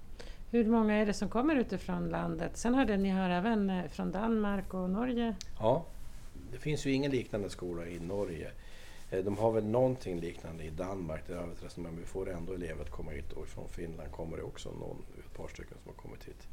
Hur 0.51 0.65
många 0.65 0.95
är 0.95 1.07
det 1.07 1.15
som 1.15 1.29
kommer 1.29 1.57
utifrån 1.57 2.09
landet? 2.09 2.57
Sen 2.57 2.75
hörde 2.75 2.97
ni 2.97 3.09
har 3.09 3.31
även 3.31 3.71
eh, 3.71 3.89
från 3.89 4.13
Danmark 4.13 4.75
och 4.75 4.91
Norge? 4.91 5.37
Ja, 5.59 5.87
det 6.53 6.59
finns 6.59 6.87
ju 6.87 6.93
ingen 6.93 7.11
liknande 7.11 7.51
skola 7.51 7.87
i 7.87 8.01
Norge. 8.01 8.51
Eh, 9.13 9.25
De 9.25 9.39
har 9.39 9.53
väl 9.53 9.65
någonting 9.67 10.21
liknande 10.21 10.65
i 10.65 10.71
Danmark. 10.71 11.29
Har 11.31 11.47
vi 11.47 11.53
ett 11.53 11.63
resonemang. 11.65 11.97
Vi 12.01 12.05
får 12.07 12.31
ändå 12.31 12.53
elever 12.53 12.83
att 12.83 12.91
komma 12.91 13.11
hit 13.11 13.33
och 13.33 13.47
från 13.47 13.69
Finland 13.69 14.13
kommer 14.13 14.37
det 14.37 14.43
också 14.43 14.73
någon, 14.73 15.05
ett 15.19 15.35
par 15.37 15.49
stycken 15.49 15.77
som 15.83 15.93
har 15.97 16.03
kommit 16.03 16.25
hit. 16.25 16.49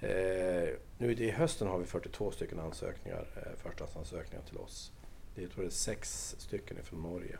Eh, 0.00 0.68
nu 0.98 1.12
i 1.12 1.30
hösten 1.30 1.68
har 1.68 1.78
vi 1.78 1.84
42 1.84 2.30
stycken 2.30 2.58
ansökningar, 2.58 3.26
eh, 3.36 3.56
förstahandsansökningar 3.62 4.44
till 4.44 4.56
oss. 4.58 4.92
Det 5.34 5.40
är, 5.40 5.42
jag 5.42 5.52
tror 5.52 5.62
det 5.62 5.68
är 5.68 5.70
sex 5.70 6.34
stycken 6.38 6.76
från 6.84 7.02
Norge. 7.02 7.38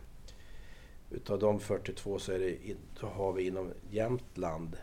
Utav 1.11 1.39
de 1.39 1.61
42 1.61 2.19
så, 2.19 2.33
är 2.33 2.39
det, 2.39 2.67
in- 2.69 2.77
har 3.01 3.33
vi 3.33 3.47
inom 3.47 3.73
Jämtland, 3.91 4.77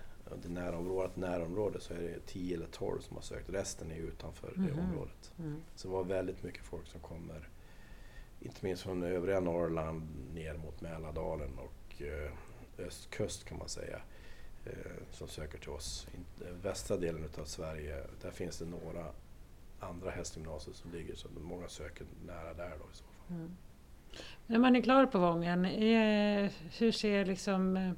det 0.43 0.49
närområdet, 0.49 1.15
närområde, 1.15 1.79
så 1.79 1.93
är 1.93 1.97
det 2.01 2.19
10 2.25 2.55
eller 2.55 2.67
12 2.67 2.99
som 3.01 3.15
har 3.15 3.23
sökt. 3.23 3.49
Resten 3.49 3.91
är 3.91 3.95
utanför 3.95 4.53
det 4.55 4.61
Mhm. 4.61 4.79
området. 4.79 5.31
Mm. 5.39 5.61
Så 5.75 5.87
det 5.87 5.93
var 5.93 6.03
väldigt 6.03 6.43
mycket 6.43 6.63
folk 6.63 6.87
som 6.87 6.99
kommer, 7.01 7.49
inte 8.39 8.65
minst 8.65 8.83
från 8.83 9.03
övriga 9.03 9.39
Norrland 9.39 10.03
ner 10.33 10.53
mot 10.57 10.81
Mälardalen 10.81 11.51
och 11.57 12.01
eh, 12.01 12.31
östkust 12.77 13.45
kan 13.45 13.57
man 13.57 13.69
säga, 13.69 14.01
eh, 14.65 14.73
som 15.11 15.27
söker 15.27 15.57
till 15.57 15.69
oss. 15.69 16.07
Västra 16.61 16.97
delen 16.97 17.23
utav 17.23 17.45
Sverige, 17.45 18.03
där 18.21 18.31
finns 18.31 18.57
det 18.57 18.65
några 18.65 19.05
andra 19.79 20.11
hästgymnasier 20.11 20.75
som 20.75 20.91
ligger, 20.91 21.15
så 21.15 21.27
många 21.41 21.67
söker 21.67 22.05
nära 22.25 22.53
där 22.53 22.69
då 22.69 22.85
i 22.93 22.95
så 22.95 23.03
fall. 23.03 23.37
Mm. 23.37 23.57
När 24.47 24.59
man 24.59 24.75
är 24.75 24.81
klar 24.81 25.05
på 25.05 25.19
Vången, 25.19 25.65
är, 25.65 26.51
hur 26.79 26.91
ser 26.91 27.25
liksom 27.25 27.77
eh, 27.77 27.91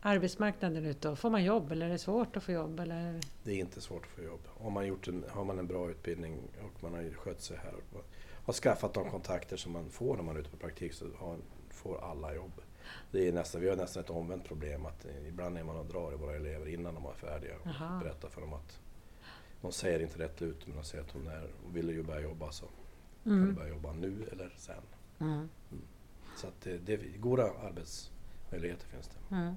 arbetsmarknaden 0.00 0.84
ut 0.84 1.00
då? 1.00 1.16
Får 1.16 1.30
man 1.30 1.44
jobb 1.44 1.72
eller 1.72 1.86
är 1.86 1.90
det 1.90 1.98
svårt 1.98 2.36
att 2.36 2.42
få 2.42 2.52
jobb? 2.52 2.80
Eller? 2.80 3.20
Det 3.42 3.52
är 3.52 3.58
inte 3.58 3.80
svårt 3.80 4.02
att 4.02 4.10
få 4.10 4.22
jobb. 4.22 4.40
Om 4.54 4.72
man 4.72 4.86
gjort 4.86 5.08
en, 5.08 5.24
har 5.28 5.44
man 5.44 5.58
en 5.58 5.66
bra 5.66 5.90
utbildning 5.90 6.38
och 6.64 6.82
man 6.82 6.94
har 6.94 7.10
skött 7.10 7.40
sig 7.40 7.56
här 7.56 7.74
och 7.74 8.06
har 8.44 8.52
skaffat 8.52 8.94
de 8.94 9.10
kontakter 9.10 9.56
som 9.56 9.72
man 9.72 9.90
får 9.90 10.16
när 10.16 10.22
man 10.22 10.36
är 10.36 10.40
ute 10.40 10.50
på 10.50 10.56
praktik 10.56 10.92
så 10.92 11.04
har, 11.18 11.36
får 11.70 12.04
alla 12.10 12.34
jobb. 12.34 12.52
Det 13.10 13.28
är 13.28 13.32
nästan, 13.32 13.60
vi 13.60 13.68
har 13.68 13.76
nästan 13.76 14.02
ett 14.02 14.10
omvänt 14.10 14.44
problem 14.44 14.86
att 14.86 15.04
eh, 15.04 15.28
ibland 15.28 15.58
är 15.58 15.64
man 15.64 15.76
och 15.76 15.86
drar 15.86 16.12
i 16.12 16.16
våra 16.16 16.36
elever 16.36 16.68
innan 16.68 16.94
de 16.94 17.06
är 17.06 17.12
färdiga 17.12 17.54
och 17.54 17.66
Jaha. 17.66 18.00
berättar 18.02 18.28
för 18.28 18.40
dem 18.40 18.52
att 18.52 18.78
de 19.60 19.72
säger 19.72 20.00
inte 20.00 20.18
rätt 20.18 20.42
ut 20.42 20.66
men 20.66 20.76
de 20.76 20.84
säger 20.84 21.04
att 21.04 21.12
de 21.12 21.26
är, 21.26 21.48
vill 21.72 21.88
ju 21.90 22.02
börja 22.02 22.20
jobba 22.20 22.52
så 22.52 22.66
kan 23.24 23.32
du 23.32 23.42
Mm. 23.42 23.54
börja 23.54 23.68
jobba 23.68 23.92
nu 23.92 24.28
eller 24.32 24.54
sen. 24.56 24.82
Mm. 25.20 25.48
Så 26.36 26.46
att 26.46 26.60
det, 26.62 26.78
det, 26.78 26.96
goda 27.18 27.42
arbetsmöjligheter 27.42 28.86
finns 28.86 29.08
det. 29.08 29.34
Mm. 29.36 29.54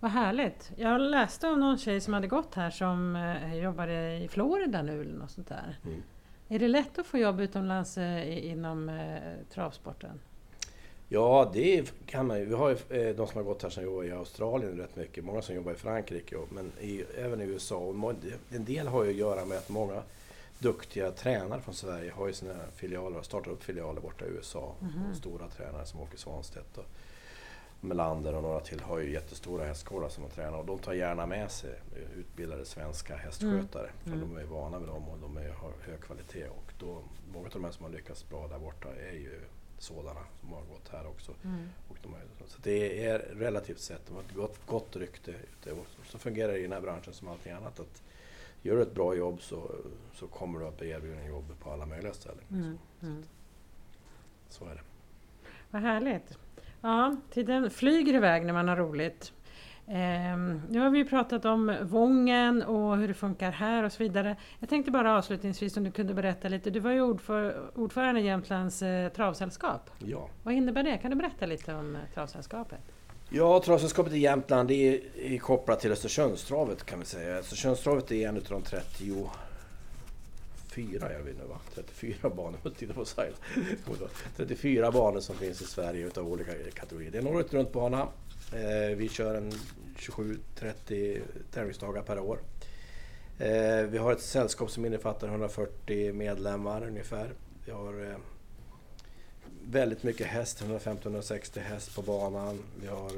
Vad 0.00 0.10
härligt! 0.10 0.72
Jag 0.76 1.00
läste 1.00 1.48
om 1.48 1.60
någon 1.60 1.78
tjej 1.78 2.00
som 2.00 2.14
hade 2.14 2.26
gått 2.26 2.54
här 2.54 2.70
som 2.70 3.16
eh, 3.16 3.54
jobbade 3.54 4.18
i 4.18 4.28
Florida 4.28 4.82
nu 4.82 5.00
eller 5.00 5.18
något 5.18 5.30
sånt 5.30 5.48
där. 5.48 5.78
Mm. 5.84 6.02
Är 6.48 6.58
det 6.58 6.68
lätt 6.68 6.98
att 6.98 7.06
få 7.06 7.18
jobb 7.18 7.40
utomlands 7.40 7.98
eh, 7.98 8.46
inom 8.46 8.88
eh, 8.88 9.54
travsporten? 9.54 10.20
Ja, 11.08 11.50
det 11.52 11.92
kan 12.06 12.26
man 12.26 12.38
ju. 12.38 12.44
Vi 12.44 12.54
har 12.54 12.68
ju 12.68 13.08
eh, 13.08 13.16
de 13.16 13.26
som 13.26 13.36
har 13.36 13.42
gått 13.42 13.62
här 13.62 13.70
som 13.70 13.84
jobbar 13.84 14.04
i 14.04 14.12
Australien 14.12 14.76
rätt 14.76 14.96
mycket. 14.96 15.24
Många 15.24 15.42
som 15.42 15.54
jobbar 15.54 15.72
i 15.72 15.74
Frankrike, 15.74 16.36
men 16.50 16.72
i, 16.80 17.04
även 17.18 17.40
i 17.40 17.44
USA. 17.44 17.76
Och 17.76 18.14
en 18.50 18.64
del 18.64 18.86
har 18.86 19.04
ju 19.04 19.10
att 19.10 19.16
göra 19.16 19.44
med 19.44 19.58
att 19.58 19.68
många 19.68 20.02
duktiga 20.58 21.10
tränare 21.10 21.60
från 21.60 21.74
Sverige 21.74 22.10
har 22.10 22.26
ju 22.26 22.32
sina 22.32 22.54
filialer 22.76 23.18
och 23.18 23.24
startar 23.24 23.50
upp 23.50 23.62
filialer 23.62 24.00
borta 24.00 24.24
i 24.24 24.28
USA. 24.28 24.74
Mhm. 24.80 25.10
Och 25.10 25.16
stora 25.16 25.48
tränare 25.48 25.86
som 25.86 26.00
Åke 26.00 26.16
Svanstedt 26.16 26.78
och 26.78 26.86
Melander 27.84 28.34
och 28.34 28.42
några 28.42 28.60
till 28.60 28.80
har 28.80 28.98
ju 28.98 29.12
jättestora 29.12 29.64
hästskolor 29.64 30.08
som 30.08 30.22
de 30.24 30.30
tränar 30.30 30.58
och 30.58 30.66
de 30.66 30.78
tar 30.78 30.92
gärna 30.92 31.26
med 31.26 31.50
sig 31.50 31.80
utbildade 32.16 32.64
svenska 32.64 33.16
hästskötare. 33.16 33.90
För 34.02 34.10
Mm. 34.12 34.20
de 34.20 34.36
är 34.36 34.44
vana 34.44 34.78
vid 34.78 34.88
dem 34.88 35.08
och 35.08 35.18
de 35.18 35.36
är, 35.36 35.50
har 35.50 35.72
hög 35.80 36.00
kvalitet. 36.00 36.48
Och 36.48 36.72
då, 36.78 37.02
många 37.32 37.46
av 37.46 37.52
de 37.52 37.64
här 37.64 37.70
som 37.70 37.84
har 37.84 37.92
lyckats 37.92 38.28
bra 38.28 38.48
där 38.48 38.58
borta 38.58 38.88
är 38.94 39.12
ju 39.12 39.40
sådana 39.78 40.20
som 40.40 40.52
har 40.52 40.62
gått 40.62 40.88
här 40.88 41.06
också. 41.06 41.32
Mm. 41.44 41.68
Och 41.88 41.96
de 42.02 42.12
har, 42.12 42.20
så 42.46 42.58
det 42.62 43.06
är 43.06 43.18
relativt 43.18 43.80
sett, 43.80 44.06
de 44.06 44.14
har 44.14 44.22
ett 44.22 44.34
gott, 44.34 44.66
gott 44.66 44.96
rykte 44.96 45.30
ute. 45.30 45.72
Och 45.72 45.86
så 46.06 46.18
fungerar 46.18 46.52
det 46.52 46.58
i 46.58 46.62
den 46.62 46.72
här 46.72 46.80
branschen 46.80 47.12
som 47.12 47.28
allting 47.28 47.52
annat. 47.52 47.80
Att 47.80 48.02
gör 48.62 48.76
du 48.76 48.82
ett 48.82 48.94
bra 48.94 49.14
jobb 49.14 49.42
så, 49.42 49.70
så 50.14 50.26
kommer 50.26 50.60
du 50.60 50.66
att 50.66 50.78
bli 50.78 50.90
erbjuden 50.90 51.26
jobb 51.26 51.54
på 51.60 51.70
alla 51.70 51.86
möjliga 51.86 52.12
ställen. 52.14 52.44
Mm. 52.50 52.78
Mm. 53.02 53.24
Så 54.48 54.64
är 54.64 54.74
det. 54.74 54.80
Vad 55.70 55.82
härligt! 55.82 56.38
Ja, 56.84 57.16
tiden 57.30 57.70
flyger 57.70 58.14
iväg 58.14 58.46
när 58.46 58.52
man 58.52 58.68
har 58.68 58.76
roligt. 58.76 59.32
Ehm, 59.88 60.62
nu 60.70 60.80
har 60.80 60.90
vi 60.90 61.04
pratat 61.04 61.44
om 61.44 61.76
Vången 61.82 62.62
och 62.62 62.96
hur 62.96 63.08
det 63.08 63.14
funkar 63.14 63.50
här 63.50 63.84
och 63.84 63.92
så 63.92 64.02
vidare. 64.02 64.36
Jag 64.60 64.68
tänkte 64.68 64.90
bara 64.90 65.18
avslutningsvis 65.18 65.76
om 65.76 65.84
du 65.84 65.90
kunde 65.90 66.14
berätta 66.14 66.48
lite. 66.48 66.70
Du 66.70 66.80
var 66.80 66.90
ju 66.90 67.02
ordför, 67.02 67.70
ordförande 67.74 68.20
i 68.20 68.24
Jämtlands 68.24 68.82
eh, 68.82 69.08
travsällskap. 69.08 69.90
Ja. 69.98 70.28
Vad 70.42 70.54
innebär 70.54 70.82
det? 70.82 70.98
Kan 70.98 71.10
du 71.10 71.16
berätta 71.16 71.46
lite 71.46 71.74
om 71.74 71.96
eh, 71.96 72.02
travsällskap? 72.14 72.72
Ja, 73.30 73.62
Travsällskapet 73.64 74.12
i 74.12 74.18
Jämtland 74.18 74.68
det 74.68 74.74
är, 74.74 75.00
är 75.34 75.38
kopplat 75.38 75.80
till 75.80 75.92
Östersundstravet 75.92 76.84
kan 76.84 77.00
vi 77.00 77.06
säga. 77.06 77.36
Östersundstravet 77.36 78.12
är 78.12 78.28
en 78.28 78.36
av 78.36 78.42
de 78.48 78.62
34, 80.74 81.08
är 81.08 81.22
vi 81.22 81.32
nu 81.32 81.44
va? 81.44 81.60
34 81.74 82.30
banor, 82.30 82.58
jag 82.64 82.76
tittar 82.76 82.94
på 82.94 83.04
Saila. 83.04 83.36
34 84.36 84.90
banor 84.90 85.20
som 85.20 85.36
finns 85.36 85.62
i 85.62 85.64
Sverige 85.64 86.06
utav 86.06 86.28
olika 86.28 86.52
kategorier. 86.74 87.10
Det 87.10 87.18
är 87.18 87.22
en 87.22 87.28
året 87.28 87.54
runt 87.54 87.72
bana. 87.72 88.08
Eh, 88.52 88.96
vi 88.96 89.08
kör 89.08 89.34
en 89.34 89.52
27-30 89.96 91.22
tävlingsdagar 91.50 92.02
per 92.02 92.18
år. 92.18 92.38
Eh, 93.38 93.82
vi 93.86 93.98
har 93.98 94.12
ett 94.12 94.20
sällskap 94.20 94.70
som 94.70 94.86
innefattar 94.86 95.28
140 95.28 96.12
medlemmar 96.12 96.86
ungefär. 96.86 97.32
Vi 97.64 97.72
har 97.72 98.10
eh, 98.10 98.16
väldigt 99.66 100.02
mycket 100.02 100.26
häst, 100.26 100.62
150-160 100.62 101.60
häst 101.60 101.94
på 101.94 102.02
banan. 102.02 102.58
Vi 102.80 102.86
har 102.86 103.12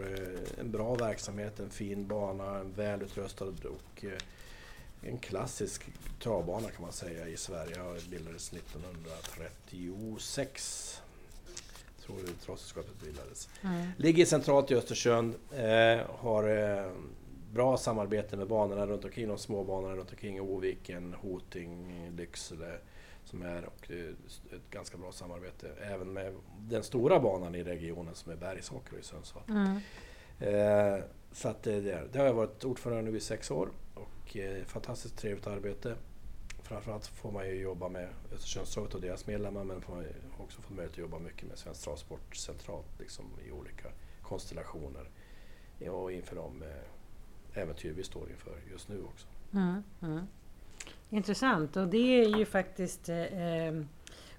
en 0.61 0.71
bra 0.71 0.95
verksamhet, 0.95 1.61
en 1.61 1.71
fin 1.71 2.07
bana, 2.07 2.59
en 2.59 2.73
välutrustad 2.73 3.45
och 3.45 4.05
en 5.03 5.19
klassisk 5.19 5.83
travbana 6.23 6.71
kan 6.71 6.83
man 6.83 6.93
säga 6.93 7.29
i 7.29 7.37
Sverige. 7.37 7.77
Det 7.77 8.11
bildades 8.11 8.53
1936. 8.53 11.03
Tror 12.07 12.19
jag 12.19 12.41
travsällskapet 12.41 13.01
bildades. 13.05 13.49
Mm. 13.63 13.87
Ligger 13.97 14.25
centralt 14.25 14.71
i 14.71 14.75
Östersund, 14.75 15.35
eh, 15.51 16.01
har 16.09 16.49
eh, 16.49 16.91
bra 17.53 17.77
samarbete 17.77 18.37
med 18.37 18.49
banorna 18.49 18.87
runt 18.87 19.05
omkring, 19.05 19.29
de 19.29 19.39
små 19.39 19.65
banorna 19.65 19.97
runt 19.97 20.11
omkring, 20.11 20.41
Oviken, 20.41 21.15
Hoting, 21.15 22.11
Lycksele 22.17 22.79
som 23.25 23.43
är 23.43 23.65
och 23.65 23.87
det 23.89 24.09
ett 24.57 24.71
ganska 24.71 24.97
bra 24.97 25.13
samarbete 25.13 25.71
även 25.83 26.13
med 26.13 26.35
den 26.59 26.83
stora 26.83 27.21
banan 27.21 27.55
i 27.55 27.63
regionen 27.63 28.15
som 28.15 28.33
är 28.33 28.37
Bergsåker 28.37 28.99
i 28.99 29.03
Sundsvall. 29.03 29.43
Mm. 29.49 29.81
Eh, 30.39 31.01
så 31.33 31.49
att 31.49 31.63
det, 31.63 31.81
det, 31.81 32.09
det 32.13 32.19
har 32.19 32.27
jag 32.27 32.35
varit 32.35 32.65
ordförande 32.65 33.11
nu 33.11 33.17
i 33.17 33.21
sex 33.21 33.51
år 33.51 33.69
och 34.27 34.37
eh, 34.37 34.65
fantastiskt 34.65 35.17
trevligt 35.17 35.47
arbete. 35.47 35.97
Framförallt 36.63 37.07
får 37.07 37.33
man 37.33 37.47
ju 37.47 37.55
jobba 37.55 37.89
med 37.89 38.09
Östersundstravet 38.33 38.95
och 38.95 39.01
deras 39.01 39.27
medlemmar 39.27 39.65
men 39.65 39.81
får 39.81 39.95
man 39.95 40.05
också 40.39 40.61
fått 40.61 40.71
möjlighet 40.71 40.93
att 40.93 40.99
jobba 40.99 41.19
mycket 41.19 41.49
med 41.49 41.59
Svensk 41.59 41.85
Travsport 41.85 42.37
centralt 42.37 42.87
liksom, 42.99 43.25
i 43.49 43.51
olika 43.51 43.89
konstellationer. 44.23 45.11
Och 45.91 46.13
inför 46.13 46.37
de 46.37 46.63
eh, 46.63 47.63
äventyr 47.63 47.93
vi 47.93 48.05
står 48.05 48.31
inför 48.31 48.59
just 48.71 48.89
nu 48.89 49.03
också. 49.03 49.27
Mm. 49.53 49.83
Mm. 50.03 50.27
Intressant 51.11 51.77
och 51.77 51.89
det 51.89 52.25
är 52.25 52.39
ju 52.39 52.45
faktiskt 52.45 53.09
eh, 53.09 53.17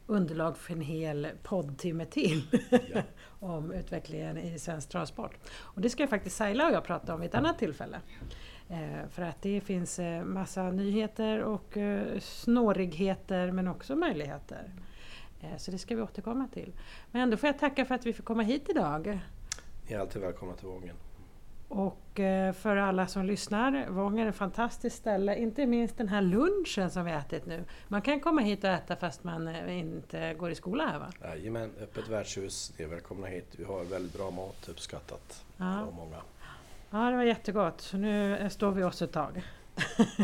underlag 0.08 0.58
för 0.58 0.74
en 0.74 0.82
hel 0.82 1.28
poddtimme 1.44 2.06
till 2.06 2.60
Ja. 2.94 3.02
om 3.40 3.72
utvecklingen 3.72 4.38
i 4.38 4.60
svensk 4.60 4.90
travsport. 4.90 5.36
Och 5.50 5.82
det 5.82 5.90
ska 5.90 6.08
faktiskt 6.08 6.36
Saila 6.36 6.68
och 6.68 6.74
jag 6.74 6.84
prata 6.84 7.14
om 7.14 7.20
vid 7.20 7.30
ett 7.30 7.36
annat 7.36 7.60
tillfälle. 7.60 8.00
Eh, 8.70 9.08
för 9.10 9.22
att 9.22 9.42
det 9.42 9.62
finns 9.62 10.00
eh, 10.00 10.24
massa 10.24 10.72
nyheter 10.72 11.40
och 11.44 11.78
eh, 11.78 12.20
snårigheter 12.20 13.52
men 13.52 13.68
också 13.68 13.96
möjligheter. 13.96 14.72
Så 15.58 15.72
det 15.72 15.78
ska 15.78 15.96
vi 15.96 16.02
återkomma 16.02 16.48
till. 16.54 16.74
Men 17.12 17.30
då 17.30 17.38
får 17.38 17.48
jag 17.48 17.60
tacka 17.60 17.86
för 17.86 17.96
att 17.96 18.06
vi 18.06 18.14
fick 18.14 18.26
komma 18.26 18.44
hit 18.44 18.70
idag. 18.70 19.20
Ni 19.88 19.94
är 19.96 20.00
alltid 20.00 20.22
välkomna 20.22 20.54
till 20.56 20.68
Vången. 20.68 20.96
Och 21.68 22.02
för 22.54 22.76
alla 22.78 23.08
som 23.08 23.26
lyssnar, 23.26 23.90
Vången 23.90 24.26
är 24.26 24.30
ett 24.30 24.36
fantastiskt 24.36 24.96
ställe. 24.98 25.36
Inte 25.36 25.66
minst 25.66 25.98
den 25.98 26.08
här 26.08 26.22
lunchen 26.22 26.90
som 26.92 27.06
vi 27.06 27.12
ätit 27.12 27.46
nu. 27.46 27.64
Man 27.88 28.02
kan 28.02 28.20
komma 28.20 28.42
hit 28.42 28.64
och 28.64 28.70
äta 28.70 28.96
fast 28.96 29.24
man 29.24 29.70
inte 29.70 30.34
går 30.34 30.52
i 30.52 30.56
skola 30.56 30.86
här 30.88 31.00
va? 31.00 31.12
Jajamän, 31.22 31.72
öppet 31.82 32.08
värdshus. 32.10 32.74
Ni 32.78 32.86
är 32.86 32.90
välkomna 32.90 33.28
hit. 33.28 33.56
Vi 33.58 33.64
har 33.64 33.84
väldigt 33.84 34.14
bra 34.18 34.32
mat, 34.32 34.70
uppskattat 34.70 35.46
Ja. 35.58 35.82
av 35.82 35.94
många. 35.96 36.18
Ja, 36.90 37.10
det 37.10 37.16
var 37.16 37.24
jättegott. 37.24 37.82
Så 37.82 37.98
nu 37.98 38.48
står 38.50 38.72
vi 38.72 38.84
oss 38.84 39.02
ett 39.02 39.12
tag. 39.12 39.44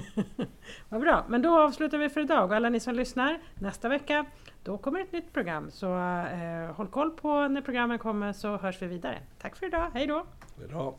Vad 0.89 1.01
bra, 1.01 1.25
men 1.27 1.41
då 1.41 1.59
avslutar 1.59 1.97
vi 1.97 2.09
för 2.09 2.21
idag. 2.21 2.49
Och 2.49 2.55
alla 2.55 2.69
ni 2.69 2.79
som 2.79 2.95
lyssnar, 2.95 3.39
nästa 3.59 3.89
vecka 3.89 4.25
då 4.63 4.77
kommer 4.77 4.99
ett 4.99 5.11
nytt 5.11 5.33
program. 5.33 5.71
Så 5.71 5.97
eh, 5.97 6.75
håll 6.75 6.87
koll 6.87 7.11
på 7.11 7.47
när 7.47 7.61
programmen 7.61 7.99
kommer 7.99 8.33
så 8.33 8.57
hörs 8.57 8.81
vi 8.81 8.87
vidare. 8.87 9.19
Tack 9.41 9.55
för 9.55 9.65
idag, 9.65 9.91
hej 9.93 10.07
då! 10.07 10.25
Hej 10.57 10.67
då! 10.71 10.95